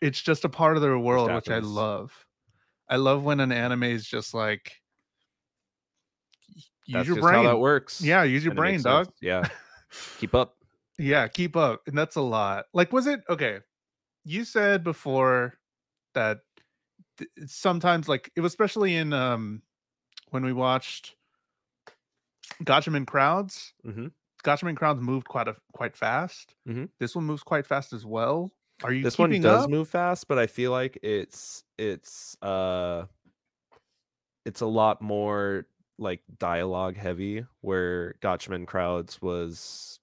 [0.00, 2.26] It's just a part of their world, which I love.
[2.88, 4.80] I love when an anime is just like
[6.86, 7.44] use that's your just brain.
[7.44, 9.06] how that works Yeah, use your and brain, dog.
[9.06, 9.16] sense.
[9.20, 9.48] yeah
[10.18, 10.56] keep up
[10.98, 11.82] Yeah, keep up.
[11.86, 12.66] And that's a lot.
[12.74, 13.60] Like, was it okay?
[14.24, 15.54] You said before
[16.14, 16.40] that
[17.18, 19.62] th- sometimes, like, it was especially in um
[20.30, 21.16] when we watched
[22.64, 23.72] Gatchaman crowds.
[23.84, 24.08] hmm
[24.44, 26.54] Gatchaman crowds moved quite a quite fast.
[26.66, 26.88] Mhm.
[26.98, 28.50] This one moves quite fast as well.
[28.82, 29.70] Are you this one does up?
[29.70, 33.04] move fast but i feel like it's it's uh
[34.46, 35.66] it's a lot more
[35.98, 40.00] like dialogue heavy where Gatchaman crowds was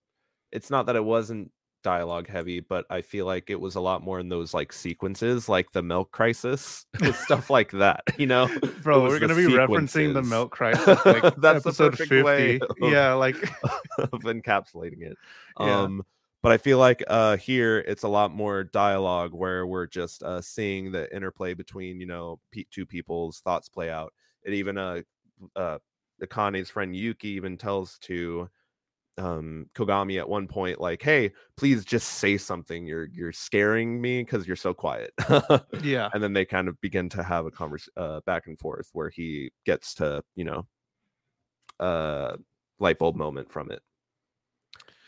[0.51, 1.51] it's not that it wasn't
[1.83, 5.47] dialogue heavy but i feel like it was a lot more in those like sequences
[5.47, 8.47] like the milk crisis stuff like that you know
[8.83, 12.21] Bro, we're gonna be referencing the milk crisis like That's the episode perfect 50.
[12.23, 13.35] way of- Yeah, like
[13.97, 15.17] of encapsulating it.
[15.59, 15.81] Yeah.
[15.81, 16.03] Um,
[16.43, 20.41] but I feel like uh here it's a lot more dialogue where we're just uh
[20.41, 22.39] seeing the interplay between you know
[22.71, 24.13] two people's thoughts play out.
[24.43, 25.01] It even uh
[25.55, 25.77] uh
[26.21, 28.49] Akane's friend Yuki even tells to
[29.17, 34.23] um Kogami at one point like hey please just say something you're you're scaring me
[34.23, 35.12] because you're so quiet
[35.82, 36.10] yeah.
[36.13, 39.10] and then they kind of begin to have a convers uh back and forth where
[39.10, 40.67] he gets to you know
[41.80, 42.36] uh
[42.80, 43.82] light bulb moment from it.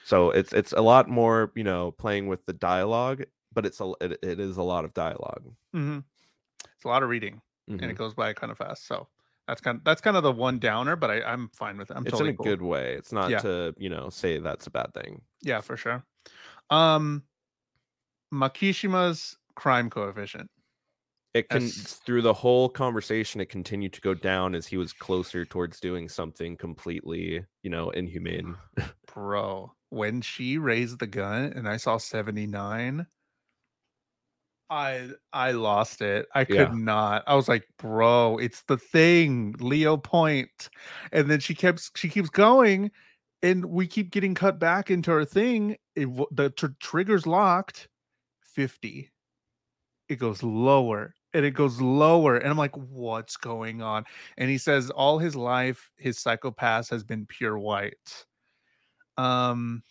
[0.05, 3.93] So it's it's a lot more, you know, playing with the dialogue, but it's a
[4.01, 5.43] it, it is a lot of dialog
[5.75, 5.99] Mm-hmm.
[6.75, 7.89] It's a lot of reading, and Mhm.
[7.91, 8.87] it goes by kind of fast.
[8.87, 9.07] So
[9.49, 11.97] that's kind that's kind of the one downer, but I, I'm fine with it.
[11.97, 12.45] I'm It's totally in a cool.
[12.45, 12.93] good way.
[12.93, 13.39] It's not Yeah.
[13.39, 15.21] to, you know, say that's a bad thing.
[15.41, 16.03] Yeah, for sure.
[16.69, 17.23] Um,
[18.33, 20.49] Makishima's crime coefficient.
[21.33, 24.93] It can That's- through the whole conversation, it continued to go down as he was
[24.93, 28.55] closer towards doing something completely, you know, inhumane.
[29.13, 33.05] Bro, when she raised the gun and I saw 79,
[34.69, 36.27] I I lost it.
[36.35, 36.73] I could Yeah.
[36.73, 37.23] not.
[37.27, 40.69] I was like, bro, it's the thing, Leo Point.
[41.11, 42.91] And then she keeps she keeps going
[43.41, 45.77] and we keep getting cut back into her thing.
[45.95, 47.87] It, the tr- trigger's locked
[48.43, 49.09] 50.
[50.09, 52.37] It goes lower and it goes lower.
[52.37, 54.05] And I'm like, what's going on?
[54.37, 58.25] And he says all his life, his Psycho-Pass has been pure white.
[59.17, 59.83] Um,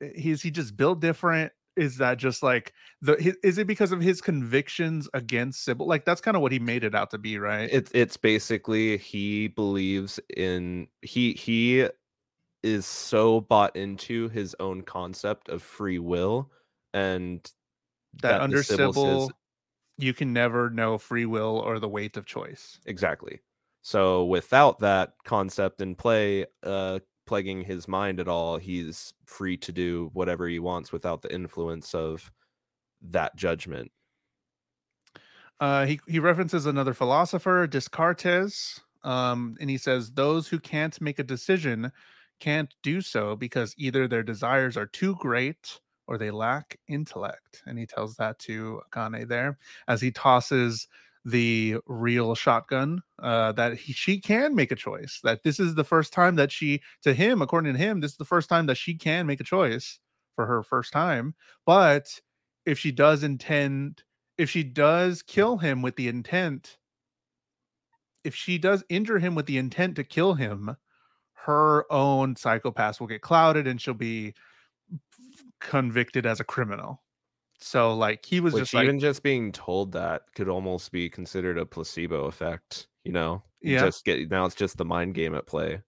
[0.00, 1.52] i- is he just built different?
[1.78, 3.36] Is that just like the?
[3.42, 5.86] Is it because of his convictions against Sybil?
[5.86, 7.68] Like that's kind of what he made it out to be, right?
[7.72, 11.88] It's it's basically he believes in he he
[12.62, 16.50] is so bought into his own concept of free will
[16.92, 17.40] and
[18.22, 19.32] that, that under Sybil Sybil,
[19.98, 22.78] you can never know free will or the weight of choice.
[22.86, 23.40] exactly.
[23.82, 29.70] So without that concept in play, uh plaguing his mind at all, he's free to
[29.70, 32.32] do whatever he wants without the influence of
[33.00, 33.92] that judgment.
[35.60, 41.18] Uh, he he references another philosopher, Descartes, um, and he says those who can't make
[41.18, 41.92] a decision
[42.40, 47.62] can't do so because either their desires are too great or they lack intellect.
[47.66, 50.88] And he tells that to Akane there as he tosses
[51.24, 55.20] the real shotgun uh, that he, she can make a choice.
[55.22, 58.16] That this is the first time that she, to him, according to him, this is
[58.16, 59.98] the first time that she can make a choice
[60.36, 61.34] for her first time.
[61.66, 62.20] But
[62.68, 64.02] if she does intend
[64.36, 66.76] if she does kill him with the intent
[68.24, 70.76] if she does injure him with the intent to kill him
[71.32, 74.34] her own Psycho-Pass will get clouded and she'll be
[75.60, 77.02] convicted as a criminal
[77.58, 81.08] so like he was Which just like even just being told that could almost be
[81.10, 83.42] considered a placebo effect, you know?
[83.62, 83.80] Yeah.
[83.80, 85.82] Just get now it's just the mind game at play.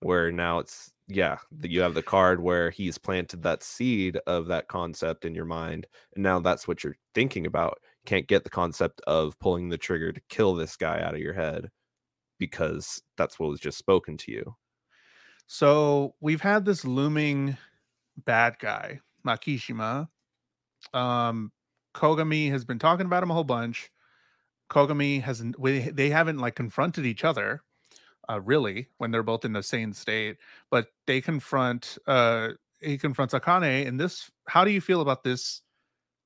[0.00, 4.68] Where now it's yeah, you have the card where he's planted that seed of that
[4.68, 7.78] concept in your mind, and now that's what you're thinking about.
[8.06, 11.34] Can't get the concept of pulling the trigger to kill this guy out of your
[11.34, 11.70] head
[12.38, 14.56] because that's what was just spoken to you.
[15.46, 17.56] so we've had this looming
[18.24, 20.08] bad guy makishima
[20.94, 21.52] um
[21.94, 23.90] kogami has been talking about him a whole bunch.
[24.70, 25.56] Kogami hasn't
[25.96, 27.62] they haven't like confronted each other
[28.28, 30.36] uh really when they're both in the same state
[30.70, 32.48] but they confront uh
[32.80, 35.62] he confronts akane and this how do you feel about this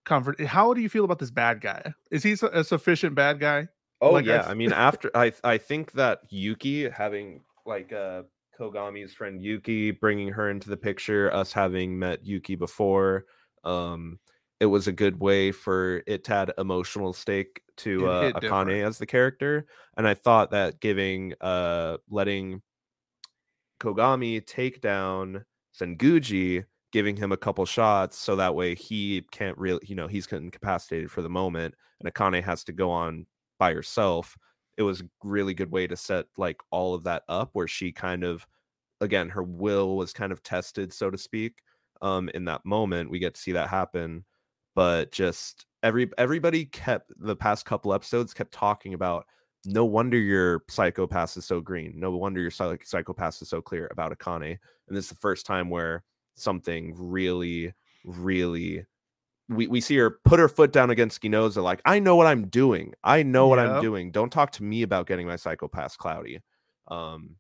[0.05, 1.93] comfort how do you feel about this bad guy?
[2.11, 3.69] Is he a sufficient bad guy?
[4.01, 7.93] Oh Like, I yeah, f- I mean after I I think that Yuki having like
[7.93, 8.23] uh
[8.59, 13.27] Kogami's friend Yuki bringing her into the picture, us having met Yuki before,
[13.65, 14.19] um
[14.61, 18.71] it was a good way for it to add emotional stake to uh, Akane different.
[18.71, 22.63] as the character, and I thought that giving uh letting
[23.81, 25.45] Kogami take down
[25.79, 30.27] Senguji, giving him a couple shots so that way he can't really, you know, he's
[30.27, 33.27] incapacitated for the moment, and Akane has to go on
[33.59, 34.37] by herself.
[34.77, 37.93] It was a really good way to set like all of that up where she
[37.93, 38.47] kind of
[39.01, 41.63] again her will was kind of tested so to speak
[42.03, 44.25] um in that moment we get to see that happen
[44.81, 49.27] but just every everybody kept the past couple episodes kept talking about
[49.67, 53.91] no wonder your Psycho-Pass is so green no wonder your psych- Psycho-Pass is so clear
[53.91, 54.57] about akane
[54.89, 56.03] and this is the first time where
[56.35, 57.75] something really
[58.07, 58.87] really
[59.51, 62.47] we, we see her put her foot down against Ginoza, like, I know what I'm
[62.47, 62.95] doing.
[63.03, 64.13] I know what I'm doing.
[64.13, 66.41] Don't talk to me about getting my Psycho-Pass cloudy.
[66.87, 67.35] Um,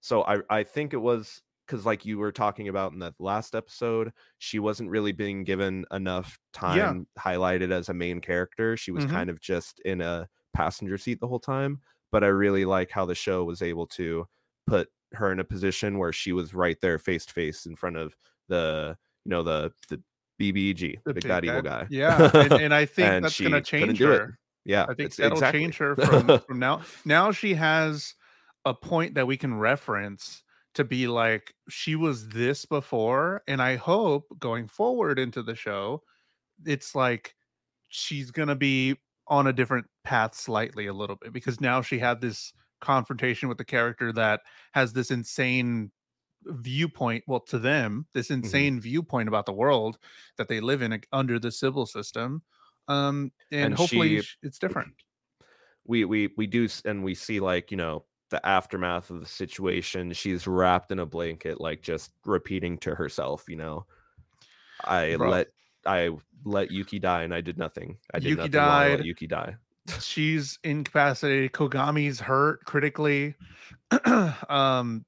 [0.00, 3.54] so I, I think it was because like you were talking about in that last
[3.54, 8.76] episode, she wasn't really being given enough time highlighted as a main character.
[8.76, 9.10] She was Mhm.
[9.10, 11.80] kind of just in a passenger seat the whole time.
[12.10, 14.26] But I really like how the show was able to
[14.66, 17.96] put her in a position where she was right there face to face in front
[17.96, 18.16] of
[18.48, 20.02] the you know the the
[20.40, 21.86] BBG, the big bad evil guy.
[21.90, 25.60] yeah and, and i think And that's gonna change her Yeah, I think that'll exactly.
[25.60, 26.80] change her from from now.
[27.04, 28.14] Now she has
[28.64, 30.42] a point that we can reference
[30.74, 36.02] to be like she was this before, and I hope going forward into the show,
[36.66, 37.34] it's like
[37.88, 38.96] she's gonna be
[39.28, 43.58] on a different path slightly a little bit because now she had this confrontation with
[43.58, 44.42] the character that
[44.74, 45.92] has this insane
[46.46, 48.62] viewpoint well to them this Mm-hmm.
[48.62, 49.98] insane viewpoint about the world
[50.38, 52.42] that they live in under the Sybil system
[52.88, 54.94] um and, And hopefully she- it's different
[55.84, 60.12] we we we do and we see like you know the aftermath of the situation
[60.12, 63.84] she's wrapped in a blanket like just repeating to herself you know?
[64.84, 65.30] I Bro.
[65.30, 65.48] let
[65.86, 66.10] i
[66.44, 67.98] let yuki die and i did nothing.
[68.14, 69.06] I did Yuki nothing while I let died.
[69.06, 69.56] yuki die.
[70.00, 71.52] She's incapacitated.
[71.52, 73.34] Kogami's hurt critically.
[74.48, 75.04] Um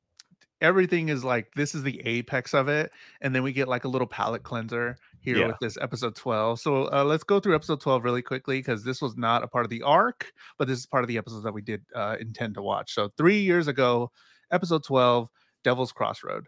[0.61, 3.89] everything is like this is the apex of it and then we get like a
[3.89, 5.47] little palate cleanser here Yeah.
[5.49, 9.01] with this episode 12 so uh, let's go through episode 12 really quickly because this
[9.01, 11.53] was not a part of the arc but this is part of the episodes that
[11.55, 12.95] we did uh, intend to watch.
[12.95, 14.11] So three years ago
[14.51, 15.29] episode 12
[15.65, 16.47] devil's crossroad.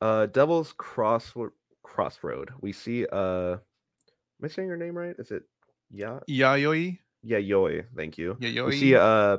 [0.00, 1.50] Uh devil's crossroad
[1.82, 2.50] crossroad.
[2.60, 5.14] We see uh am i saying your name right?
[5.18, 5.42] Is it
[5.90, 6.98] yeah yayoi?
[7.22, 8.36] Yeah yoi thank you.
[8.40, 9.38] Yayoi we see uh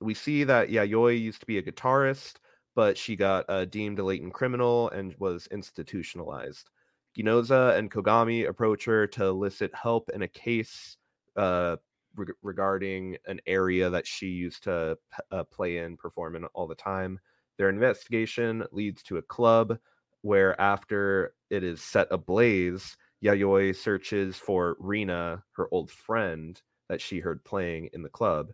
[0.00, 2.34] we see that Yayoi used to be a guitarist,
[2.74, 6.68] but she got uh, deemed a latent criminal and was institutionalized.
[7.16, 10.98] Ginoza and Kogami approach her to elicit help in a case
[11.34, 11.76] uh,
[12.14, 14.98] reg- regarding an area that she used to
[15.30, 17.18] uh, play in, perform in all the time.
[17.56, 19.78] Their investigation leads to a club
[20.20, 27.20] where, after it is set ablaze, Yayoi searches for Rina, her old friend that she
[27.20, 28.52] heard playing in the club.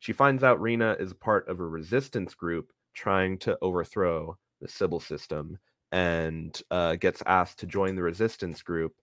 [0.00, 4.98] She finds out Rina is part of a resistance group trying to overthrow the Sybil
[4.98, 5.58] system
[5.92, 8.94] and uh, gets asked to join the resistance group,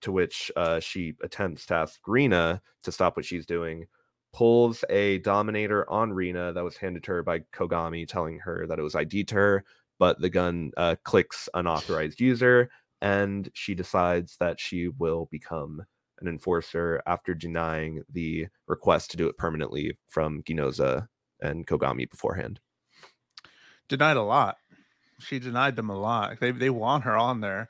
[0.00, 3.86] to which uh, she attempts to ask Rina to stop what she's doing,
[4.32, 8.78] pulls a dominator on Rina that was handed to her by Kogami, telling her that
[8.78, 9.64] it was ID to her,
[9.98, 12.70] but the gun uh, clicks unauthorized user,
[13.02, 15.82] and she decides that she will become
[16.20, 21.08] an enforcer after denying the request to do it permanently from Ginoza
[21.40, 22.60] and Kogami beforehand.
[23.88, 24.56] denied a lot.
[25.20, 26.40] She denied them a lot.
[26.40, 27.68] They they want her on there.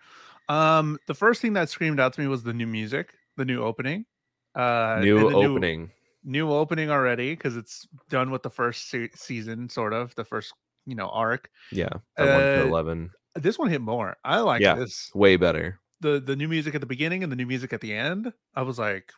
[0.48, 3.62] Um, the first thing that screamed out to me was the new music, the new
[3.62, 4.06] opening.
[4.54, 5.90] Uh, new opening.
[6.24, 10.52] new opening already because it's done with the first se- season, sort of the first
[10.86, 11.48] you know arc.
[11.70, 11.90] yeah.
[12.16, 13.10] That one to uh, 11.
[13.36, 14.16] This one hit more.
[14.24, 14.74] I like Yeah.
[14.74, 15.10] this.
[15.14, 15.78] Way better.
[16.00, 18.32] the the new music at the beginning and the new music at the end.
[18.56, 19.12] I was like,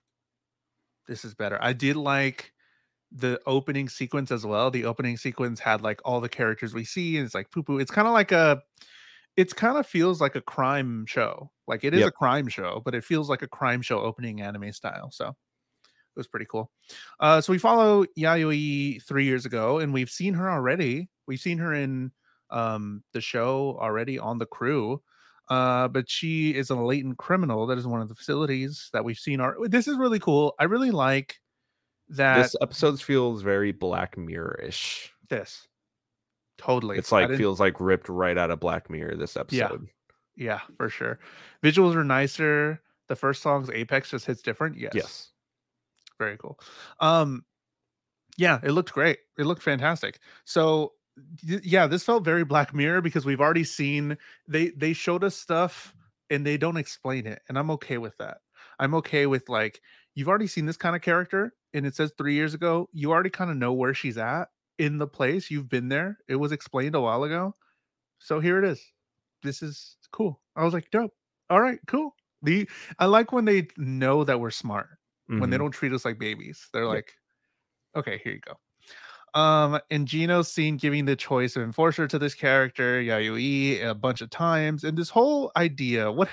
[1.08, 1.56] this is better.
[1.62, 2.52] I did like
[3.14, 4.70] the opening sequence as well.
[4.70, 7.78] The opening sequence had like all the characters we see, and it's like poo poo.
[7.78, 8.62] It's kind of like a
[9.36, 11.50] it's kind of feels like a crime show.
[11.66, 12.08] Like it is Yep.
[12.08, 15.10] a crime show, but it feels like a crime show opening anime style.
[15.10, 15.34] So it
[16.16, 16.70] was pretty cool.
[17.20, 21.08] Uh, so we follow Yayoi three years ago, and we've seen her already.
[21.26, 22.12] We've seen her in
[22.50, 25.02] um, the show already on the crew.
[25.48, 29.18] Uh, but she is a latent criminal that is one of the facilities that we've
[29.18, 29.40] seen.
[29.40, 30.54] Our this is really cool.
[30.58, 31.40] I really like
[32.16, 32.42] that.
[32.42, 35.12] This episode feels very Black Mirror-ish.
[35.28, 35.66] this
[36.58, 36.98] totally.
[36.98, 39.88] It's like feels like ripped right out of Black Mirror this episode.
[40.36, 41.18] yeah, yeah, for sure.
[41.62, 42.80] Visuals are nicer.
[43.08, 44.78] The first song's Apex just hits different.
[44.78, 44.92] Yes.
[44.94, 45.28] Yes.
[46.18, 46.58] very cool
[47.00, 47.44] um
[48.38, 50.92] yeah it looked great it looked fantastic so
[51.42, 55.94] yeah this felt very black mirror because we've already seen they they showed us stuff
[56.30, 58.38] and they don't explain it and i'm okay with that
[58.78, 59.80] i'm okay with like
[60.14, 63.30] you've already seen this kind of character and it says three years ago you already
[63.30, 66.94] kind of know where she's at in the place you've been there it was explained
[66.94, 67.54] a while ago
[68.18, 68.82] so here it is
[69.42, 71.12] this is cool i was like dope
[71.50, 74.88] all right cool the i like when they know that we're smart
[75.38, 75.60] when they Mhm.
[75.60, 76.68] don't treat us like babies.
[76.72, 77.12] They're like,
[77.96, 78.56] okay, here you go.
[79.40, 84.20] Um, and Gino's seen giving the choice of enforcer to this character, Yayoi, a bunch
[84.20, 84.84] of times.
[84.84, 86.28] And this whole idea, what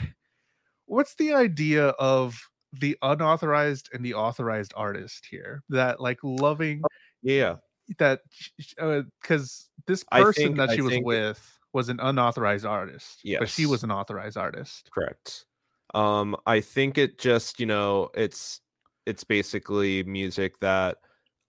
[0.85, 2.39] what's the idea of
[2.73, 5.63] the unauthorized and the authorized artist here?
[5.69, 6.81] That like loving
[7.21, 7.55] yeah.
[7.97, 8.21] that
[9.21, 13.21] because this person think- that I she was think- with was an unauthorized artist.
[13.37, 14.89] But she was an authorized artist.
[14.91, 15.45] Correct.
[15.93, 18.61] Um, I think it just, you know, it's
[19.05, 20.97] it's basically music that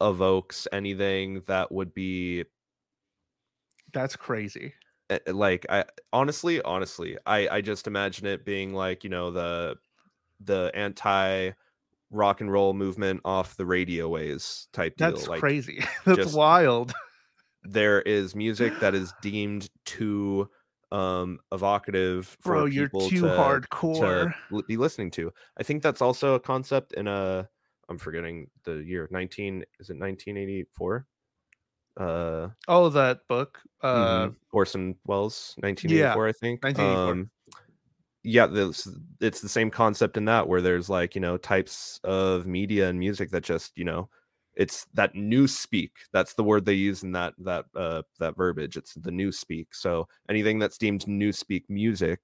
[0.00, 2.44] evokes anything that would be
[3.92, 4.72] That's crazy.
[5.10, 9.76] uh, like I honestly, honestly, I I just imagine it being like, you know, the
[10.44, 11.50] the anti
[12.10, 15.10] rock and roll movement off the radio ways type deal.
[15.12, 15.84] That's like crazy.
[16.04, 16.92] That's wild.
[17.62, 20.48] there is music that is deemed too
[20.92, 24.34] um evocative for Bro, you're too to, hardcore.
[24.50, 25.32] to be listening to.
[25.56, 27.48] I think that's also a concept in a
[27.88, 31.06] I'm forgetting the year 19 is it 1984?
[31.96, 33.60] Uh, Oh, that book.
[33.82, 36.62] Uh mhm, Orson Welles 1984 yeah, I think.
[36.64, 37.12] 1984.
[37.12, 37.30] Um
[38.22, 38.88] yeah, this
[39.20, 42.98] it's the same concept in that where there's like, you know, types of media and
[42.98, 44.08] music that just, you know,
[44.54, 48.76] it's that new speak that's the word they use in that that uh that verbiage
[48.76, 52.18] it's the new speak so anything that's deemed new speak music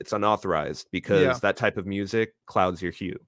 [0.00, 1.40] it's unauthorized because Yeah.
[1.40, 3.18] that type of music clouds your hue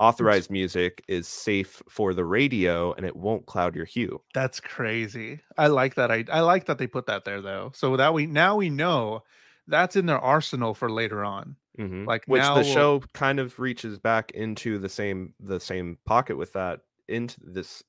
[0.00, 5.40] authorized music is safe for the radio and it won't cloud your hue That's crazy.
[5.58, 6.10] I like that.
[6.12, 7.72] I I like that they put that there though.
[7.74, 9.24] So that we now we know
[9.70, 11.56] that's in their arsenal for later on.
[11.78, 12.06] Mhm.
[12.06, 16.36] Like, which now the show kind of reaches back into the same the same pocket
[16.36, 17.82] with that into this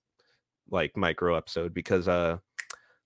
[0.70, 2.38] like micro episode because uh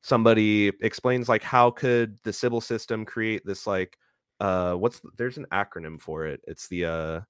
[0.01, 3.97] somebody explains like how could the Sybil system create this like
[4.39, 7.21] uh what's the- there's an acronym for it it's the uh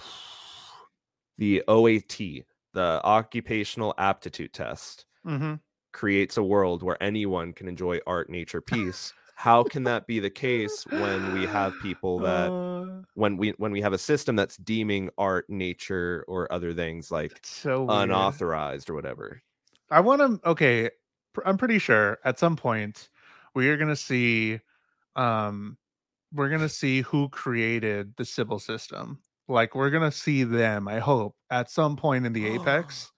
[1.38, 5.60] the OAT the occupational aptitude test Mhm.
[5.92, 10.30] creates a world where anyone can enjoy art nature peace how can that be the
[10.30, 14.56] case when we have people that Uh, when we when we have a system that's
[14.58, 18.04] deeming art nature or other things like so weird.
[18.04, 19.42] unauthorized or whatever
[19.90, 20.48] I want to.
[20.50, 20.90] Okay,
[21.34, 23.10] pr- I'm pretty sure at some point
[23.54, 24.60] we are gonna see,
[25.16, 25.78] um,
[26.32, 29.20] we're gonna see who created the Sybil system.
[29.48, 30.88] Like we're gonna see them.
[30.88, 33.12] I hope at some point in the Apex,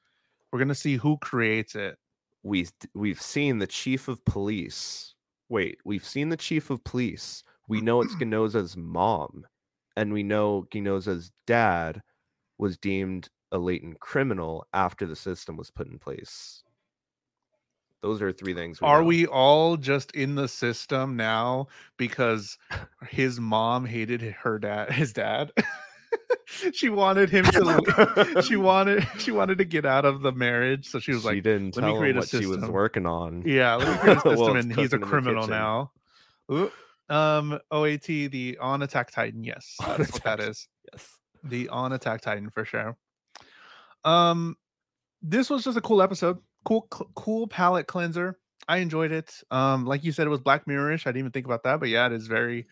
[0.52, 1.98] we're gonna see who creates it.
[2.42, 5.15] we we've seen the chief of police
[5.48, 9.46] wait we've seen the chief of police we know it's Ginoza's mom
[9.96, 12.02] and we know Ginoza's dad
[12.58, 16.62] was deemed a latent criminal after the system was put in place
[18.02, 19.06] those are three things Are know.
[19.06, 21.66] we all just in the system now
[21.96, 22.56] because
[23.08, 25.52] his mom hated her dad, his dad?
[26.72, 28.42] she wanted him to.
[28.46, 29.06] she wanted.
[29.18, 31.86] She wanted to get out of the marriage, so she was she like, didn't "Let
[31.86, 34.56] me create a what she was working on Yeah, let me create a Well, system,
[34.56, 35.92] it's and he's a cooking in the criminal now.
[36.52, 36.70] Ooh,
[37.08, 39.42] Um, OAT, the on attack Titan.
[39.44, 40.68] Yes, On that's what that is.
[40.92, 41.08] yes
[41.44, 42.96] The on attack Titan for sure.
[44.04, 44.56] Um,
[45.22, 46.38] this was just a cool episode.
[46.64, 48.38] Cool, cl- cool palette cleanser.
[48.68, 49.32] I enjoyed it.
[49.50, 51.06] Um, like you said, it was Black Mirror-ish.
[51.06, 52.66] I didn't even think about that, but yeah, it is very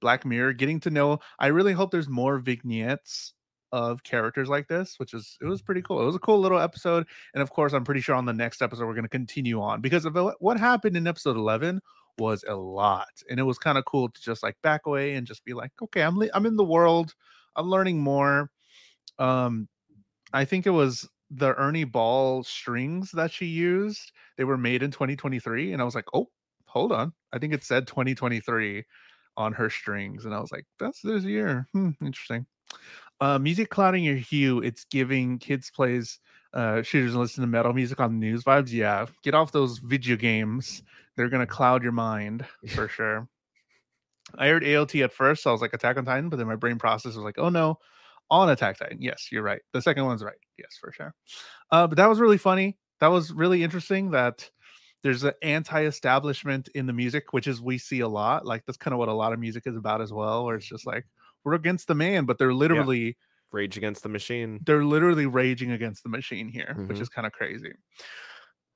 [0.00, 0.54] Black Mirror.
[0.54, 1.18] Getting to know.
[1.38, 3.34] I really hope there's more vignettes
[3.72, 6.02] of characters like this, which is it was pretty cool.
[6.02, 8.62] It was a cool little episode, and of course, I'm pretty sure on the next
[8.62, 11.80] episode we're going to continue on because of what- happened in episode 11
[12.18, 15.26] was a lot, and it was kind of cool to just like back away and
[15.26, 17.14] just be like, okay, I'm li- I'm in the world,
[17.56, 18.50] I'm learning more.
[19.18, 19.68] Um,
[20.32, 24.12] I think it was the Ernie Ball strings that she used.
[24.36, 26.28] They were made in 2023, and I was like, oh,
[26.66, 28.84] hold on, I think it said 2023
[29.36, 31.68] on her strings, and I was like, that's this year.
[31.72, 32.46] Hmm, interesting.
[33.20, 34.60] Uh, music clouding your hue.
[34.60, 36.18] It's giving kids plays
[36.52, 38.72] uh shooters and listen to metal music on the news vibes.
[38.72, 40.82] Yeah, get off those video games.
[41.16, 43.28] They're gonna cloud your mind for sure.
[44.38, 46.56] I heard AOT at first, so I was like Attack on Titan, but then my
[46.56, 47.78] brain process was like, oh no,
[48.30, 48.98] on Attack Titan.
[49.00, 49.60] Yes, you're right.
[49.72, 50.38] The second one's right.
[50.58, 51.14] Yes, for sure.
[51.70, 52.78] Uh, but that was really funny.
[53.00, 54.48] That was really interesting that
[55.02, 58.46] there's an anti-establishment in the music, which is we see a lot.
[58.46, 60.66] Like that's kind of what a lot of music is about as well, where it's
[60.66, 61.06] just like
[61.44, 63.16] we're against the man, but they're literally
[63.52, 67.00] rage against the machine they're literally raging against the machine here, which Mhm.
[67.00, 67.72] is kind of crazy.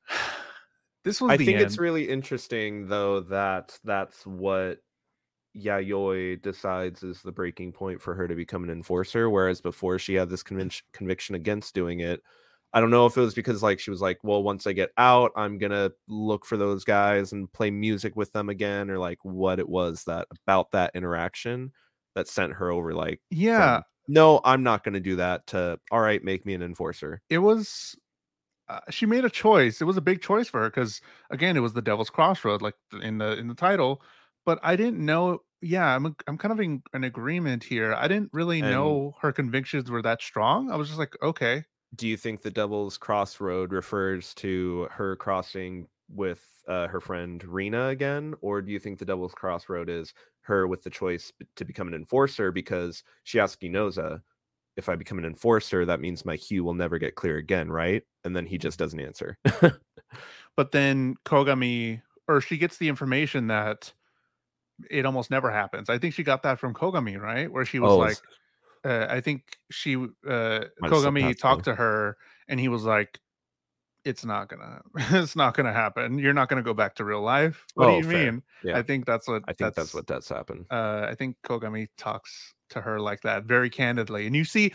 [1.04, 1.60] This was I think end.
[1.60, 4.80] it's really interesting though that that's what
[5.56, 10.14] Yayoi decides is the breaking point for her to become an enforcer, whereas before she
[10.14, 12.22] had this convic- conviction against doing it.
[12.74, 14.90] I don't know if it was because like she was like, well, once I get
[14.98, 19.18] out, I'm gonna look for those guys and play music with them again, or like
[19.22, 21.72] what it was that about that interaction
[22.16, 25.46] that sent her over like, yeah, from, no, I'm not gonna do that.
[25.48, 27.22] To all right, make me an enforcer.
[27.30, 27.94] it was
[28.68, 31.00] uh, she made a choice it was a big choice for her because
[31.30, 34.00] again it was the devil's crossroad like in the in the title
[34.46, 38.08] but i didn't know yeah i'm, a- I'm kind of in an agreement here i
[38.08, 41.62] didn't really And- know her convictions were that strong i was just like okay
[41.94, 47.88] do you think the devil's crossroad refers to her crossing with uh, her friend Rina
[47.88, 48.34] again?
[48.40, 51.94] Or do you think the devil's crossroad is her with the choice to become an
[51.94, 52.50] enforcer?
[52.52, 54.22] Because she asked Ginoza
[54.76, 58.02] if I become an enforcer that means my hue will never get clear again right?
[58.24, 59.38] And then he just doesn't answer.
[60.56, 63.92] But then kogami or she gets the information that
[64.90, 65.90] it almost never happens.
[65.90, 67.50] I think she got that from kogami right?
[67.50, 68.18] Where she was Oh, like
[68.84, 72.16] uh, I think she uh Kogami talked to her
[72.48, 73.18] and he was like
[74.04, 77.64] it's not gonna it's not gonna happen you're not gonna go back to real life
[77.74, 78.32] what Oh, do you fair.
[78.32, 78.76] mean Yeah.
[78.78, 82.54] I think that's what I think that's, what does happen uh I think Kogami talks
[82.70, 84.74] to her like that very candidly and you see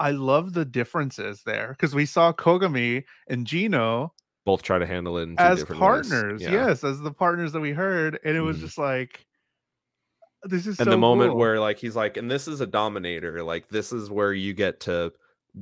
[0.00, 4.14] I love the differences there because we saw Kogami and Gino
[4.46, 6.08] both try to handle it in two as different ways.
[6.08, 6.52] partners Yeah.
[6.52, 8.60] yes as the partners that we heard and it was Mhm.
[8.60, 9.26] just like
[10.48, 11.38] this is and so the moment cool.
[11.38, 14.80] where like he's like and this is a dominator like this is where you get
[14.80, 15.12] to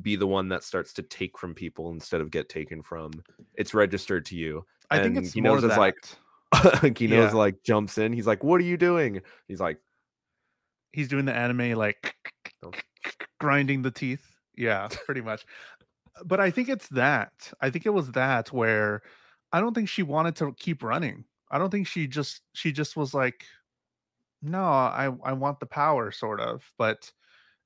[0.03, 3.13] be the one that starts to take from people instead of get taken from.
[3.55, 4.65] It's registered to you.
[4.91, 5.79] I think it's he more knows that.
[5.79, 7.39] like Gino's Yeah.
[7.39, 8.13] like jumps in.
[8.13, 9.79] He's like, "What are you doing?" He's like,
[10.93, 12.15] he's doing the anime like
[12.65, 12.73] Oh.
[13.41, 14.25] grinding the teeth.
[14.57, 15.45] Yeah, pretty much.
[16.25, 17.33] But I think it's that.
[17.61, 19.03] I think it was that where
[19.53, 21.25] I don't think she wanted to keep running.
[21.51, 23.45] I don't think she just she just was like,
[24.47, 26.73] no, I I want the power, sort of.
[26.79, 27.13] But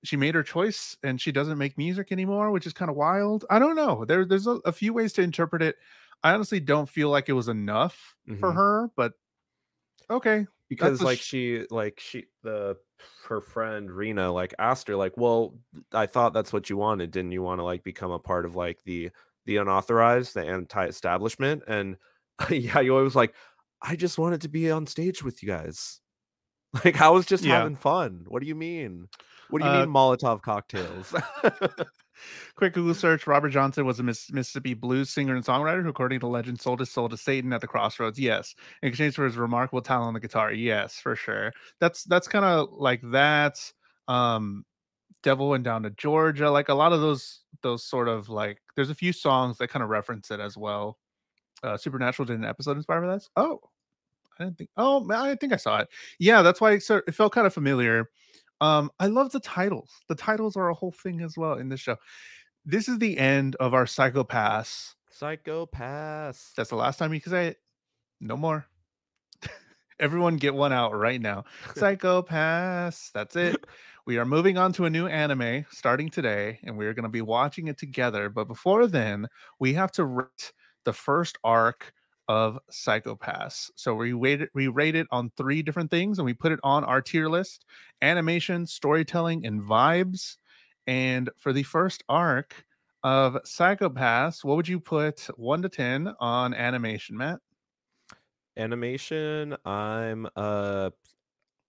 [0.05, 3.45] she made her choice and she doesn't make music anymore, which is kind of wild.
[3.51, 4.05] I don't know.
[4.07, 5.77] There, there's a, a few ways to interpret it.
[6.25, 8.55] I honestly don't feel like it was enough for Mhm.
[8.55, 9.15] her, but
[10.09, 10.47] okay.
[10.69, 12.77] because like sh- she like she the
[13.27, 15.59] her friend Rina like asked her like, "Well,
[15.93, 17.11] I thought that's what you wanted.
[17.11, 19.11] Didn't you want to like become a part of like the
[19.47, 21.97] the unauthorized, the anti-establishment?" And
[22.51, 23.35] yeah, you always like,
[23.83, 26.01] "I just wanted to be on stage with you guys."
[26.85, 27.59] Like I was just Yeah.
[27.59, 28.25] having fun.
[28.29, 29.09] What do you mean?
[29.49, 31.13] What do you Uh, mean Molotov cocktails?
[32.55, 36.21] Quick Google search: Robert Johnson was a Miss- Mississippi blues singer and songwriter who, according
[36.21, 38.19] to legend, sold his soul to Satan at the crossroads.
[38.19, 40.53] Yes, in exchange for his remarkable talent on the guitar.
[40.53, 41.53] Yes, for sure.
[41.81, 43.59] That's that's kind of like that.
[44.07, 44.65] Um,
[45.23, 46.51] Devil went down to Georgia.
[46.51, 48.59] Like a lot of those those sort of like.
[48.77, 50.99] There's a few songs that kind of reference it as well.
[51.63, 53.27] Uh, Supernatural did an episode inspired by that.
[53.37, 53.61] Oh,
[54.39, 54.71] I didn't think.
[54.77, 55.89] Oh, I think I saw it.
[56.19, 58.09] Yeah, that's why it, sort- it felt kind of familiar.
[58.61, 59.91] Um, I love the titles.
[60.09, 61.97] The titles are a whole thing as well in this show.
[62.65, 64.95] This is the end of our Psycho-Pass.
[65.11, 66.53] Psycho-Pass.
[66.57, 67.57] That's the last time you can say it.
[68.21, 68.67] No more.
[70.01, 71.45] Everyone get one out right now.
[71.75, 73.11] Psycho-Pass.
[73.15, 73.65] That's it.
[74.07, 77.23] We are moving on to a new anime starting today, and we're going to be
[77.23, 78.29] watching it together.
[78.29, 79.27] But before then,
[79.59, 80.53] we have to rate
[80.85, 81.93] the first arc
[82.31, 83.73] of Psycho-Pass.
[83.77, 86.85] So we rated we rate it on three different things, and we put it on
[86.85, 87.65] our tier list:
[88.03, 90.37] animation, storytelling, and vibes.
[90.87, 92.65] And for the first arc
[93.03, 97.41] of Psycho-Pass, what would you put one to ten on animation, Matt?
[98.57, 100.91] animation i'm uh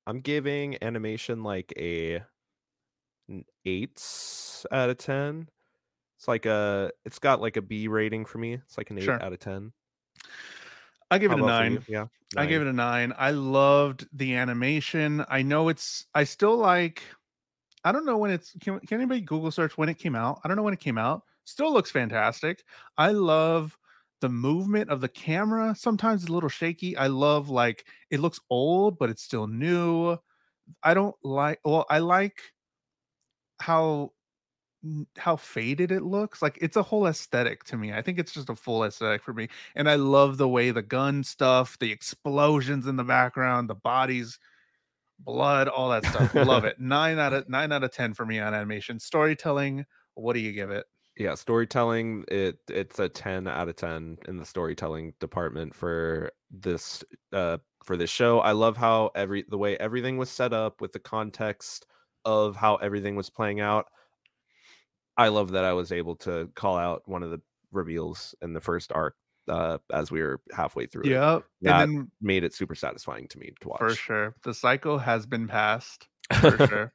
[0.08, 2.24] i'm giving animation like a
[3.30, 4.02] an eight
[4.72, 5.50] out of ten
[6.18, 9.04] it's like a it's got like a b rating for me it's like an eight
[9.06, 9.22] Sure.
[9.22, 9.74] out of ten
[11.10, 11.86] I give How it a nine.
[11.88, 12.08] yeah
[12.38, 13.14] I gave it a nine.
[13.18, 15.26] I loved the animation.
[15.28, 16.06] I know it's.
[16.16, 17.04] I still like.
[17.84, 18.54] I don't know when it's.
[18.62, 20.40] Can, can anybody Google search when it came out?
[20.44, 21.24] I don't know when it came out.
[21.44, 22.64] Still looks fantastic.
[22.98, 23.78] I love
[24.22, 25.76] the movement of the camera.
[25.76, 26.96] Sometimes it's a little shaky.
[26.96, 30.18] I love like it looks old, but it's still new.
[30.84, 31.60] I don't like.
[31.66, 32.40] Well, I like
[33.60, 34.14] how
[35.18, 38.50] how faded it looks like it's a whole aesthetic to me i think it's just
[38.50, 42.88] a full aesthetic for me and i love the way the gun stuff the explosions
[42.88, 44.40] in the background the bodies
[45.20, 48.40] blood all that stuff love it nine out of nine out of ten for me
[48.40, 50.86] on animation storytelling what do you give it?
[51.18, 57.04] Yeah storytelling it it's a 10 out of 10 in the storytelling department for this
[57.34, 60.94] uh for this show i love how every the way everything was set up with
[60.94, 61.86] the context
[62.24, 63.88] of how everything was playing out
[65.22, 67.42] i love that i was able to call out one of the
[67.72, 69.16] reveals in the first arc
[69.48, 71.10] uh as we were halfway through it.
[71.12, 73.80] Yeah That and then made it super satisfying to me to watch.
[73.80, 74.36] for sure.
[74.44, 76.08] The cycle has been passed
[76.40, 76.94] for sure.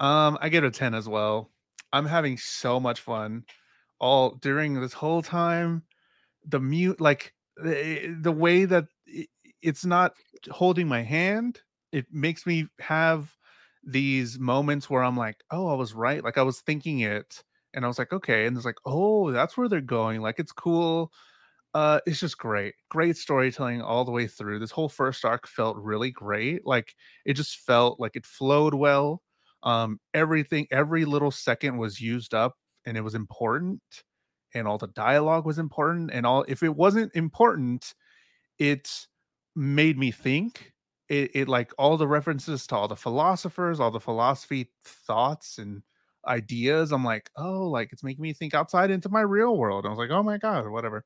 [0.00, 1.50] Um i give it a 10 as well.
[1.92, 3.44] I'm having so much fun.
[4.00, 5.84] All during this whole time
[6.44, 9.28] the mute like the, the way that i-
[9.62, 10.14] it's not
[10.50, 11.60] holding my hand
[11.92, 13.36] it makes me have
[13.84, 17.42] these moments where i'm like oh i was right like i was thinking it
[17.74, 20.52] and i was like okay and it's like oh that's where they're going like it's
[20.52, 21.10] cool
[21.74, 25.76] uh it's just great great storytelling all the way through this whole first arc felt
[25.78, 29.22] really great like it just felt like it flowed well
[29.62, 32.56] um everything every little second was used up
[32.86, 33.80] and it was important
[34.54, 37.94] and all the dialogue was important and all if it wasn't important
[38.58, 39.06] it
[39.56, 40.72] made me think
[41.10, 45.82] it, it like all the references to all the philosophers all the philosophy thoughts and
[46.28, 49.84] ideas i'm like oh like it's making me think outside into my real world.
[49.84, 51.04] I was like oh my god whatever.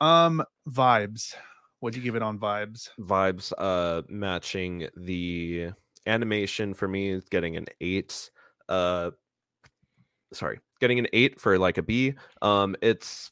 [0.00, 1.34] Um vibes.
[1.80, 2.90] What'd you give it on vibes?
[3.00, 5.70] Vibes uh matching the
[6.06, 8.30] animation for me is getting an eight
[8.68, 9.10] uh
[10.32, 12.14] sorry getting an eight for like a b.
[12.42, 13.30] Um it's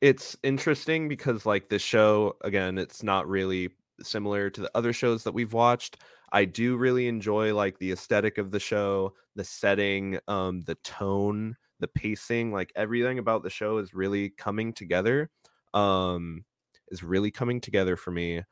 [0.00, 3.70] it's interesting because like this show again it's not really
[4.02, 6.02] similar to the other shows that we've watched.
[6.32, 11.56] I do really enjoy like the aesthetic of the show the setting um the tone
[11.80, 15.28] the pacing like everything about the show is really coming together
[15.74, 16.44] um
[16.88, 18.42] is really coming together for me.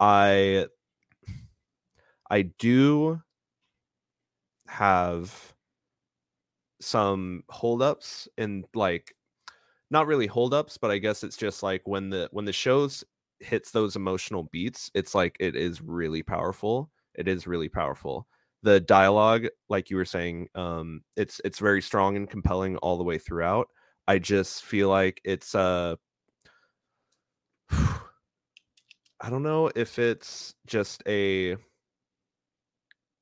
[0.00, 0.66] I
[2.30, 3.20] i do
[4.68, 5.54] have
[6.80, 9.14] some holdups and like
[9.90, 13.04] not really holdups, but I guess it's just like when the when the shows
[13.40, 16.90] hits those emotional beats, it's like it is really powerful.
[17.14, 18.26] It is really powerful.
[18.62, 23.04] The dialogue, like you were saying, um, it's it's very strong and compelling all the
[23.04, 23.68] way throughout.
[24.06, 25.96] I just feel like it's uh
[27.70, 31.56] I don't know if it's just a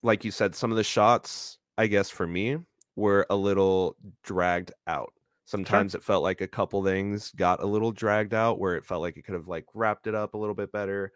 [0.03, 2.59] like you said, some of the shots, I guess for me,
[2.97, 5.13] were a little dragged out.
[5.49, 5.99] Sometimes sure.
[5.99, 9.17] it felt like a couple things got a little dragged out where it felt like
[9.17, 11.11] it could have like wrapped it up a little bit better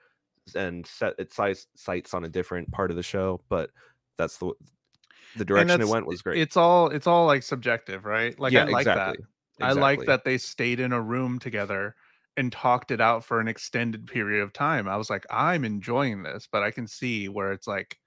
[0.54, 3.42] and set its sights sights on a different part of the show.
[3.50, 3.68] But
[4.16, 4.54] that's the
[5.36, 6.40] the direction it went was great.
[6.40, 8.38] It's all it's all like subjective, right?
[8.40, 9.18] Like yeah, I like exactly.
[9.18, 9.66] that.
[9.66, 9.82] Exactly.
[9.82, 11.94] I like that they stayed in a room together
[12.38, 14.88] and talked it out for an extended period of time.
[14.88, 17.98] I was like, I'm enjoying this, but I can see where it's like,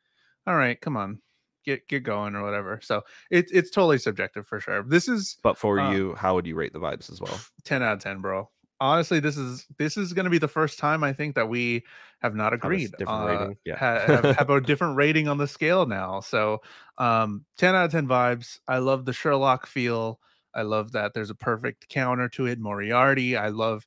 [0.48, 1.22] all right, come on,
[1.66, 2.80] get get going or whatever.
[2.82, 4.84] So it's it's totally subjective for sure.
[4.84, 7.40] This is But for uh, you, how would you rate the vibes as well?
[7.64, 8.50] 10 out of 10, bro.
[8.80, 11.84] Honestly, this is this is going to be the first time I think that we
[12.22, 12.92] have not agreed.
[12.92, 13.78] Have different uh, rating, yeah.
[13.78, 16.20] have, have a different rating on the scale now.
[16.20, 16.62] So,
[16.98, 18.60] um, 10 out of 10 vibes.
[18.68, 20.20] I love the Sherlock feel.
[20.54, 22.60] I love that there's a perfect counter to it.
[22.60, 23.38] Moriarty.
[23.38, 23.86] I love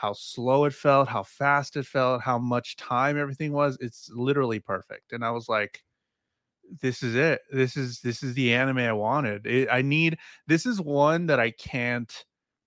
[0.00, 3.76] how slow it felt, how fast it felt, how much time everything was.
[3.82, 5.12] It's literally perfect.
[5.12, 5.82] And I was like,
[6.80, 7.40] this is it.
[7.50, 9.46] This is this is the anime I wanted.
[9.46, 12.12] It, I need this is one that I can't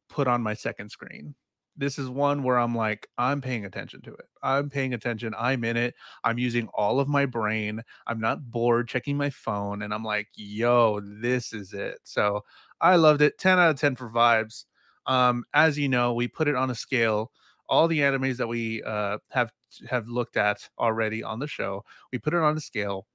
[0.09, 1.35] put on my second screen.
[1.75, 4.25] This is one where I'm like, I'm paying attention to it.
[4.43, 5.33] I'm paying attention.
[5.37, 5.95] I'm in it.
[6.23, 7.81] I'm using all of my brain.
[8.05, 9.81] I'm not bored checking my phone.
[9.81, 11.97] And I'm like, yo, this is it.
[12.03, 12.41] So
[12.79, 13.39] I loved it.
[13.39, 14.65] 10 out of 10 for vibes.
[15.07, 17.31] Um, as you know, we put it on a scale.
[17.67, 19.51] All the animes that we uh, have
[19.89, 23.07] have looked at already on the show, we put it on a scale.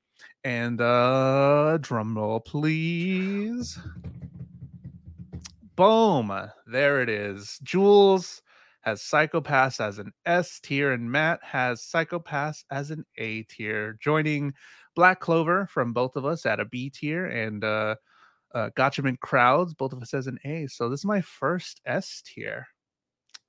[0.44, 3.78] And uh, drum roll, please.
[5.76, 6.32] Boom!
[6.66, 7.58] There it is.
[7.62, 8.42] Jules
[8.80, 14.54] has Psycho-Pass as an S tier, and Matt has Psycho-Pass as an A tier, joining
[14.96, 17.96] Black Clover from both of us at a B tier, and uh,
[18.54, 20.66] uh, Gatchaman Crowds, both of us as an A.
[20.66, 22.66] So this is my first S tier.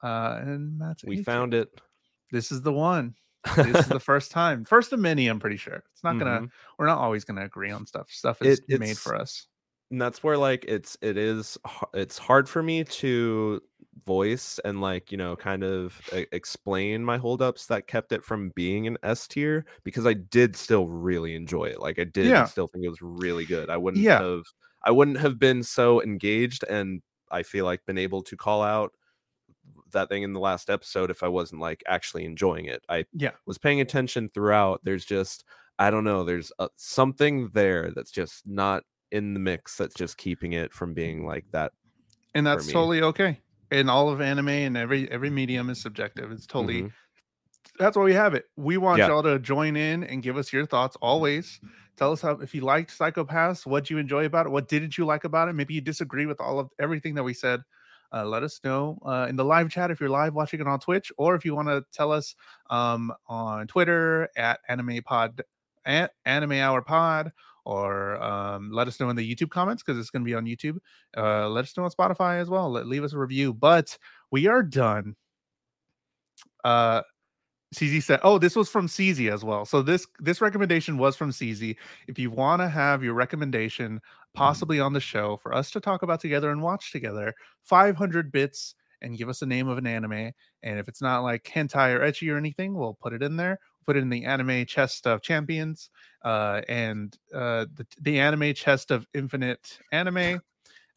[0.04, 1.70] Uh, and that's we found it.
[2.32, 3.16] This is the one.
[3.56, 5.28] This is the first time, first of many.
[5.28, 6.42] I'm pretty sure it's not gonna.
[6.42, 6.46] Mm-hmm.
[6.78, 8.10] We're not always gonna agree on stuff.
[8.10, 9.48] Stuff is it, made for us.
[9.92, 11.58] And that's where like it's it is
[11.94, 13.62] it's hard for me to
[14.06, 16.00] voice and like you know kind of
[16.32, 20.88] explain my holdups that kept it from being an S tier because I did still
[20.88, 21.80] really enjoy it.
[21.80, 22.46] Like I did yeah.
[22.46, 23.70] still think it was really good.
[23.70, 24.22] I wouldn't yeah.
[24.22, 24.44] have
[24.84, 28.94] I wouldn't have been so engaged and I feel like been able to call out
[29.92, 32.84] that thing in the last episode if I wasn't like actually enjoying it.
[32.90, 34.82] I yeah was paying attention throughout.
[34.84, 35.46] There's just
[35.78, 36.24] I don't know.
[36.24, 39.78] There's a, something there that's just not in the mix.
[39.78, 41.72] That's just keeping it from being like that.
[42.36, 43.40] And that's totally okay.
[43.72, 46.32] In all of anime and every every medium is subjective.
[46.32, 46.82] It's totally.
[46.82, 46.88] Mm-hmm.
[47.78, 48.46] That's why we have it.
[48.58, 49.08] We want yeah.
[49.08, 51.62] y'all to join in and give us your thoughts always.
[51.96, 55.06] Tell us how if you liked Psycho-Pass, what you enjoy about it, what didn't you
[55.06, 55.54] like about it?
[55.54, 57.62] Maybe you disagree with all of everything that we said.
[58.14, 60.80] Uh, let us know uh, in the live chat if you're live watching it on
[60.80, 62.36] Twitch, or if you want to tell us
[62.70, 65.42] um, on Twitter at Anime Pod
[65.86, 67.32] at Anime Hour Pod,
[67.66, 70.46] or um, let us know in the YouTube comments because it's going to be on
[70.46, 70.78] YouTube.
[71.16, 72.72] Uh, let us know on Spotify as well.
[72.72, 73.54] Let, leave us a review.
[73.54, 73.98] But
[74.32, 75.16] we are done.
[76.64, 77.02] Uh,
[77.76, 79.66] CZ said, "Oh, this was from CZ as well.
[79.66, 81.76] So this this recommendation was from CZ.
[82.08, 84.38] If you want to have your recommendation mm-hmm.
[84.38, 88.76] possibly on the show for us to talk about together and watch together, 500 bits
[89.02, 90.32] and give us a name of an anime.
[90.64, 93.60] And if it's not like hentai or ecchi or anything, we'll put it in there.
[93.86, 95.90] Put it in the anime chest of champions,
[96.24, 100.42] uh, and uh, the the anime chest of infinite anime."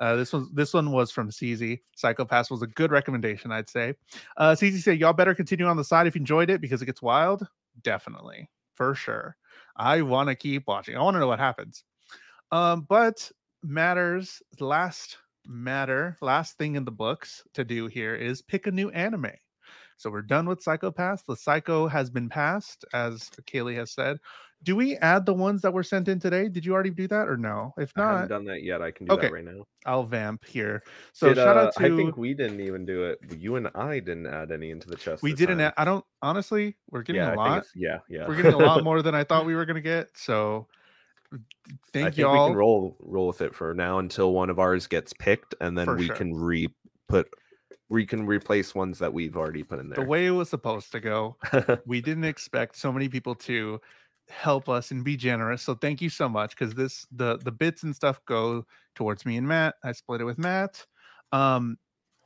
[0.03, 1.78] Uh, this was this one was from CZ.
[1.94, 3.94] Psycho-Pass was a good recommendation, I'd say.
[4.36, 6.86] Uh, CZ said, "Y'all better continue on the side if you enjoyed it because it
[6.86, 7.46] gets wild.
[7.82, 9.36] Definitely, for sure.
[9.76, 10.96] I want to keep watching.
[10.96, 11.84] I want to know what happens.
[12.50, 13.30] Um, but
[13.62, 18.90] matters last matter last thing in the books to do here is pick a new
[18.90, 19.30] anime.
[19.98, 21.22] So we're done with Psycho-Pass.
[21.22, 24.18] The Psycho has been passed, as Kaylee has said
[24.62, 26.48] do we add the ones that were sent in today?
[26.48, 27.74] Did you already do that or no?
[27.76, 28.80] If not, I haven't done that yet.
[28.80, 29.26] I can do okay.
[29.26, 29.64] that right now.
[29.86, 30.82] I'll vamp here.
[31.12, 31.84] So Did, shout uh, out to.
[31.84, 33.18] I think we didn't even do it.
[33.38, 35.22] You and I didn't add any into the chest.
[35.22, 35.60] We didn't.
[35.60, 36.04] Add, I don't.
[36.22, 37.64] Honestly, we're getting yeah, a lot.
[37.74, 38.26] Yeah, yeah.
[38.28, 40.08] We're getting a lot more than I thought we were gonna get.
[40.14, 40.68] So
[41.92, 42.46] thank I think y'all.
[42.46, 45.76] We can roll roll with it for now until one of ours gets picked, and
[45.76, 46.16] then for we sure.
[46.16, 46.68] can re
[47.08, 47.28] put
[47.92, 50.02] we can replace ones that we've already put in there.
[50.02, 51.36] The way it was supposed to go,
[51.86, 53.80] we didn't expect so many people to
[54.28, 55.62] help us and be generous.
[55.62, 58.64] So thank you so much because this the the bits and stuff go
[58.94, 59.74] towards me and Matt.
[59.84, 60.84] I split it with Matt.
[61.32, 61.76] Um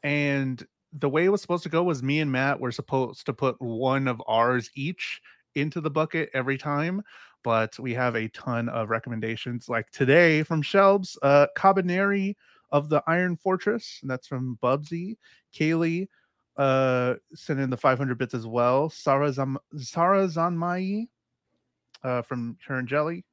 [0.02, 3.32] and the way it was supposed to go was me and Matt were supposed to
[3.32, 5.20] put one of ours each
[5.54, 7.02] into the bucket every time,
[7.42, 12.34] but we have a ton of recommendations like today from Shelbs, uh Kabaneri
[12.70, 15.16] of the Iron Fortress, and that's from Bubsy,
[15.54, 16.08] Kaylee,
[16.56, 18.90] uh sent in the 500 bits as well.
[18.90, 21.08] Zam- Sarazanmai
[22.06, 23.24] uh from her and Jelly.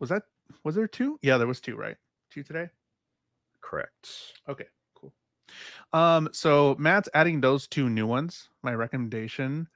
[0.00, 0.22] Was that
[0.64, 1.18] was there two?
[1.22, 1.96] Yeah, there was two, right?
[2.30, 2.68] Two today?
[3.60, 4.08] Correct.
[4.48, 5.12] Okay, cool.
[5.92, 8.48] Um, so Matt's adding those two new ones.
[8.62, 9.68] My recommendation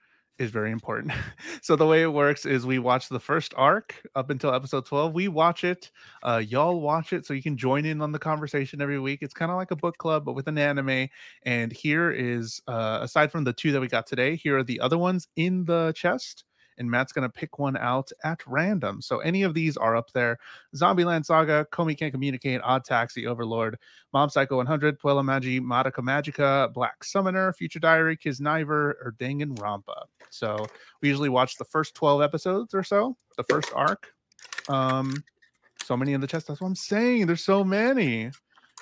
[0.43, 1.12] is very important.
[1.62, 5.14] so the way it works is we watch the first arc up until episode 12.
[5.14, 5.90] We watch it.
[6.22, 9.20] Uh, y'all watch it so you can join in on the conversation every week.
[9.22, 11.09] It's kind of like a book club, but with an anime.
[11.45, 14.80] And here is, uh, aside from the two that we got today, here are the
[14.80, 16.45] other ones in the chest.
[16.78, 19.00] And Matt's going to pick one out at random.
[19.02, 20.38] So any of these are up there
[20.74, 23.78] Zombieland Saga, Komi Can't Communicate, Odd Taxi, Overlord,
[24.12, 30.04] Mob Psycho 100, Puella Magi, Madoka Magica, Black Summoner, Future Diary, Kiznaiver, or Danganronpa.
[30.30, 30.66] So
[31.00, 34.12] we usually watch the first 12 episodes or so, the first arc.
[34.68, 35.22] Um,
[35.84, 36.46] so many in the chest.
[36.46, 37.26] That's what I'm saying.
[37.26, 38.30] There's so many.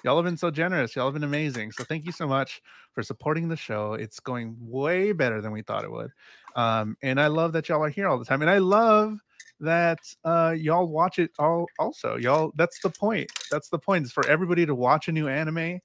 [0.05, 0.97] Y'all have been so generous.
[0.97, 1.73] Y'all have been amazing.
[1.73, 3.95] So thank you so much for supporting the show.
[3.95, 6.11] It's going way better than we thought it would.
[6.57, 8.43] Um, and I love that y'all are here all the time.
[8.43, 9.19] And I love
[9.63, 12.17] that uh y'all watch it all also.
[12.17, 13.31] Y'all that's the point.
[13.51, 14.07] That's the point.
[14.07, 15.81] Is for everybody to watch a new anime,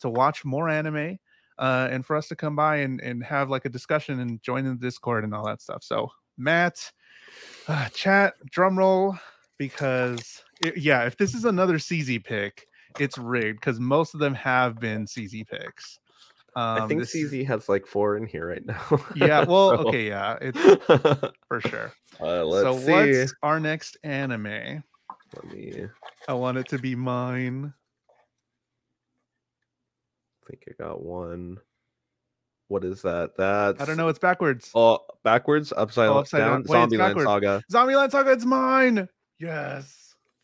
[0.00, 1.18] to watch more anime,
[1.58, 4.66] uh, and for us to come by and, and have like a discussion and join
[4.66, 5.84] in the Discord and all that stuff.
[5.84, 6.90] So Matt,
[7.68, 9.16] uh, chat, drum roll,
[9.58, 12.66] because it, yeah, if this is another CZ pick,
[12.98, 15.98] it's rigged because most of them have been CZ picks.
[16.56, 18.82] Um, I think this CZ has like four in here right now.
[19.14, 20.58] yeah, well, So, okay, yeah, it's
[21.46, 21.92] for sure.
[22.20, 22.90] uh, let's so see.
[23.18, 24.82] what's our next anime?
[25.36, 25.86] Let me
[26.26, 27.72] I want it to be mine.
[30.42, 31.58] I think I got one.
[32.68, 33.36] What is that?
[33.36, 34.08] That's I don't know.
[34.08, 34.70] It's backwards.
[34.74, 36.62] Oh, backwards, upside, Oh, upside down.
[36.62, 36.90] down.
[36.90, 37.22] Wait, Zombieland.
[37.24, 37.62] Saga.
[37.72, 39.08] Zombieland Saga, it's mine.
[39.38, 39.99] Yes,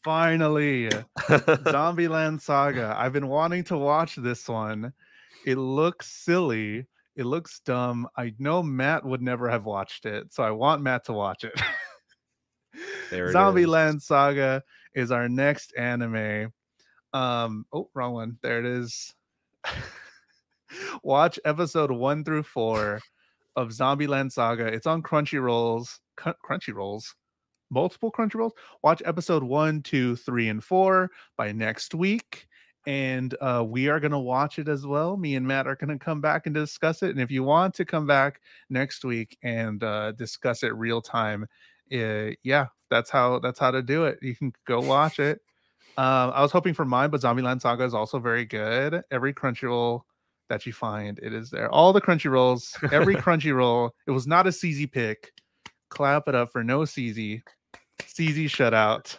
[0.06, 0.88] finally.
[1.18, 2.94] Zombieland Saga.
[2.96, 4.92] I've been wanting to watch this one.
[5.44, 6.86] It looks silly.
[7.16, 8.06] It looks dumb.
[8.16, 11.60] I know Matt would never have watched it, so I want Matt to watch it.
[13.10, 14.62] There Zombieland Saga
[14.94, 16.52] is our next anime.
[17.12, 18.38] Um, oh, wrong one.
[18.42, 19.12] There it is.
[21.02, 23.00] Watch episode one through four
[23.56, 24.66] of Zombieland Saga.
[24.66, 25.98] It's on Crunchyrolls.
[26.18, 27.14] Crunchyrolls.
[27.70, 28.52] Multiple Crunchyrolls.
[28.82, 32.46] Watch episode one, two, three, and four by next week.
[32.86, 35.16] And uh, we are going to watch it as well.
[35.16, 37.10] Me and Matt are going to come back and discuss it.
[37.10, 38.40] And if you want to come back
[38.70, 41.46] next week and uh, discuss it real time,
[41.92, 44.18] uh, yeah, that's how that's how to do it.
[44.22, 45.40] You can go watch it.
[45.98, 49.02] Um, I was hoping for mine, but Zombieland Saga is also very good.
[49.10, 50.02] Every Crunchyroll
[50.48, 51.70] that you find, it is there.
[51.70, 53.90] All the Crunchyrolls, every Crunchyroll.
[54.06, 55.32] It was not a CZ pick.
[55.88, 57.42] Clap it up for no CZ.
[58.00, 59.18] CZ shutout.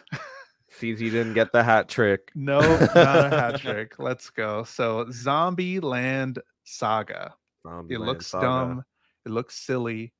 [0.78, 2.30] CZ didn't get the hat trick.
[2.34, 3.98] No, not a hat trick.
[3.98, 4.64] Let's go.
[4.64, 7.34] So Zombie Land Saga.
[7.64, 8.46] It Zombieland looks Saga.
[8.46, 8.84] dumb.
[9.26, 10.12] It looks silly.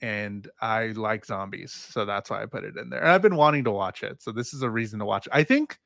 [0.00, 1.72] And I like zombies.
[1.72, 3.00] So that's why I put it in there.
[3.00, 4.22] And I've been wanting to watch it.
[4.22, 5.32] So this is a reason to watch it.
[5.34, 5.78] I think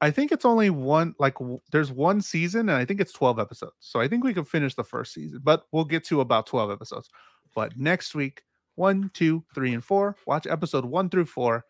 [0.00, 3.40] I think it's only one like w- there's one season and I think it's 12
[3.40, 3.74] episodes.
[3.80, 6.70] So I think we can finish the first season, but we'll get to about 12
[6.70, 7.10] episodes.
[7.56, 8.42] But next week,
[8.78, 11.64] one, two, three, and four, watch episode one through four,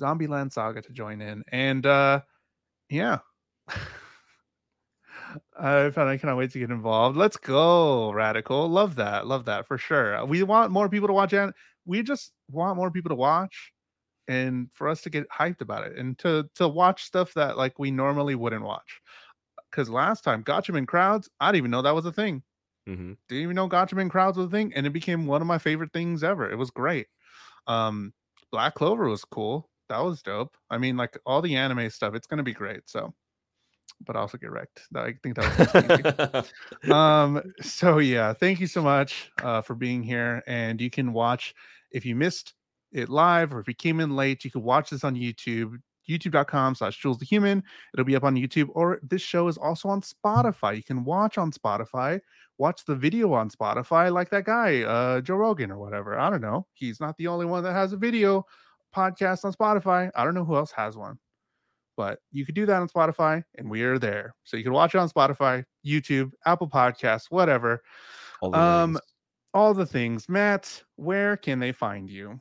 [0.00, 1.42] Zombieland Saga to join in.
[1.50, 2.20] And uh
[2.88, 3.18] yeah.
[5.58, 7.16] I found I cannot wait to get involved.
[7.16, 8.68] Let's go, radical.
[8.68, 9.26] Love that.
[9.26, 10.24] Love that for sure.
[10.26, 11.54] We want more people to watch it.
[11.86, 13.72] We just want more people to watch
[14.28, 17.78] and for us to get hyped about it and to to watch stuff that like
[17.78, 19.00] we normally wouldn't watch.
[19.70, 22.42] Because last time, Gatchaman crowds, I didn't even know that was a thing.
[22.88, 23.16] Mhm.
[23.28, 25.92] Didn't even know Gatchaman crowds was a thing, and it became one of my favorite
[25.92, 26.50] things ever.
[26.50, 27.06] It was great.
[27.66, 28.12] Um,
[28.50, 29.70] Black Clover was cool.
[29.88, 30.56] That was dope.
[30.70, 32.88] I mean, like all the anime stuff, it's gonna be great.
[32.88, 33.14] So,
[34.06, 34.82] but also get wrecked.
[34.94, 36.44] I think that
[36.82, 41.12] was um so yeah thank you so much uh for being here and you can
[41.12, 41.54] watch
[41.92, 42.54] if you missed
[42.92, 45.76] it live or if you came in late you can watch this on youtube
[46.18, 47.62] youtube.com slash jules the human
[47.94, 51.38] it'll be up on youtube or this show is also on spotify you can watch
[51.38, 52.20] on spotify
[52.58, 56.42] watch the video on spotify like that guy uh joe rogan or whatever i don't
[56.42, 58.44] know he's not the only one that has a video
[58.94, 61.18] podcast on spotify i don't know who else has one
[61.96, 64.34] but you could do that on Spotify, and we are there.
[64.44, 67.82] So you can watch it on Spotify, YouTube, Apple Podcasts, whatever.
[68.40, 68.98] All the Um,
[69.54, 70.28] all the things.
[70.28, 72.40] Matt, where can they find you?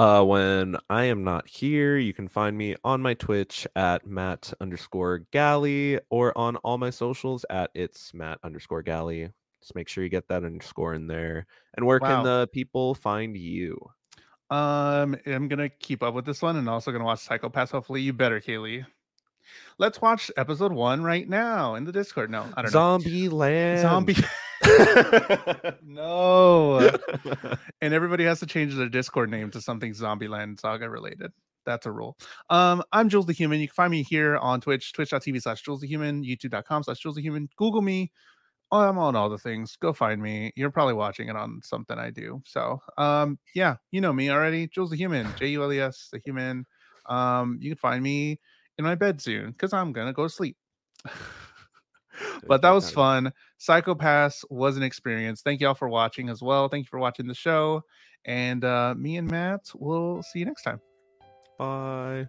[0.00, 4.50] Uh, when I am not here, you can find me on my Twitch at Matt
[4.58, 9.28] underscore Gally or on all my socials at it's Matt underscore Gally.
[9.60, 11.46] Just make sure you get that underscore in there.
[11.76, 12.08] And where Wow.
[12.08, 13.78] can the people find you?
[14.48, 17.70] Um, I'm gonna keep up with this one and also gonna watch Psycho-Pass.
[17.70, 18.86] Hopefully, you better, Kaylee.
[19.76, 22.30] Let's watch episode one right now in the Discord.
[22.30, 23.10] No, I don't Zombie know.
[23.10, 23.80] Zombie Land.
[23.82, 24.16] Zombie.
[25.82, 26.90] no.
[27.80, 31.32] and everybody has to change their Discord name to something Zombieland Saga related.
[31.66, 32.16] That's a rule.
[32.48, 33.60] Um, I'm Jules the Human.
[33.60, 37.16] You can find me here on Twitch, twitch.tv slash Jules the Human, youtube.com slash Jules
[37.16, 37.48] the Human.
[37.56, 38.10] Google me.
[38.72, 39.76] I'm on all the things.
[39.76, 40.52] Go find me.
[40.54, 42.40] You're probably watching it on something I do.
[42.46, 44.68] So, um, yeah, you know me already.
[44.68, 46.66] Jules the Human, J U L E S, the Human.
[47.06, 48.38] Um, you can find me
[48.78, 50.56] in my bed soon because I'm gonna go to sleep.
[52.46, 53.32] but that was fun.
[53.58, 55.42] Psycho-Pass was an experience.
[55.42, 56.68] Thank you all for watching as well.
[56.68, 57.82] Thank you for watching the show.
[58.24, 60.80] And uh, me and Matt will see you next time.
[61.58, 62.26] Bye.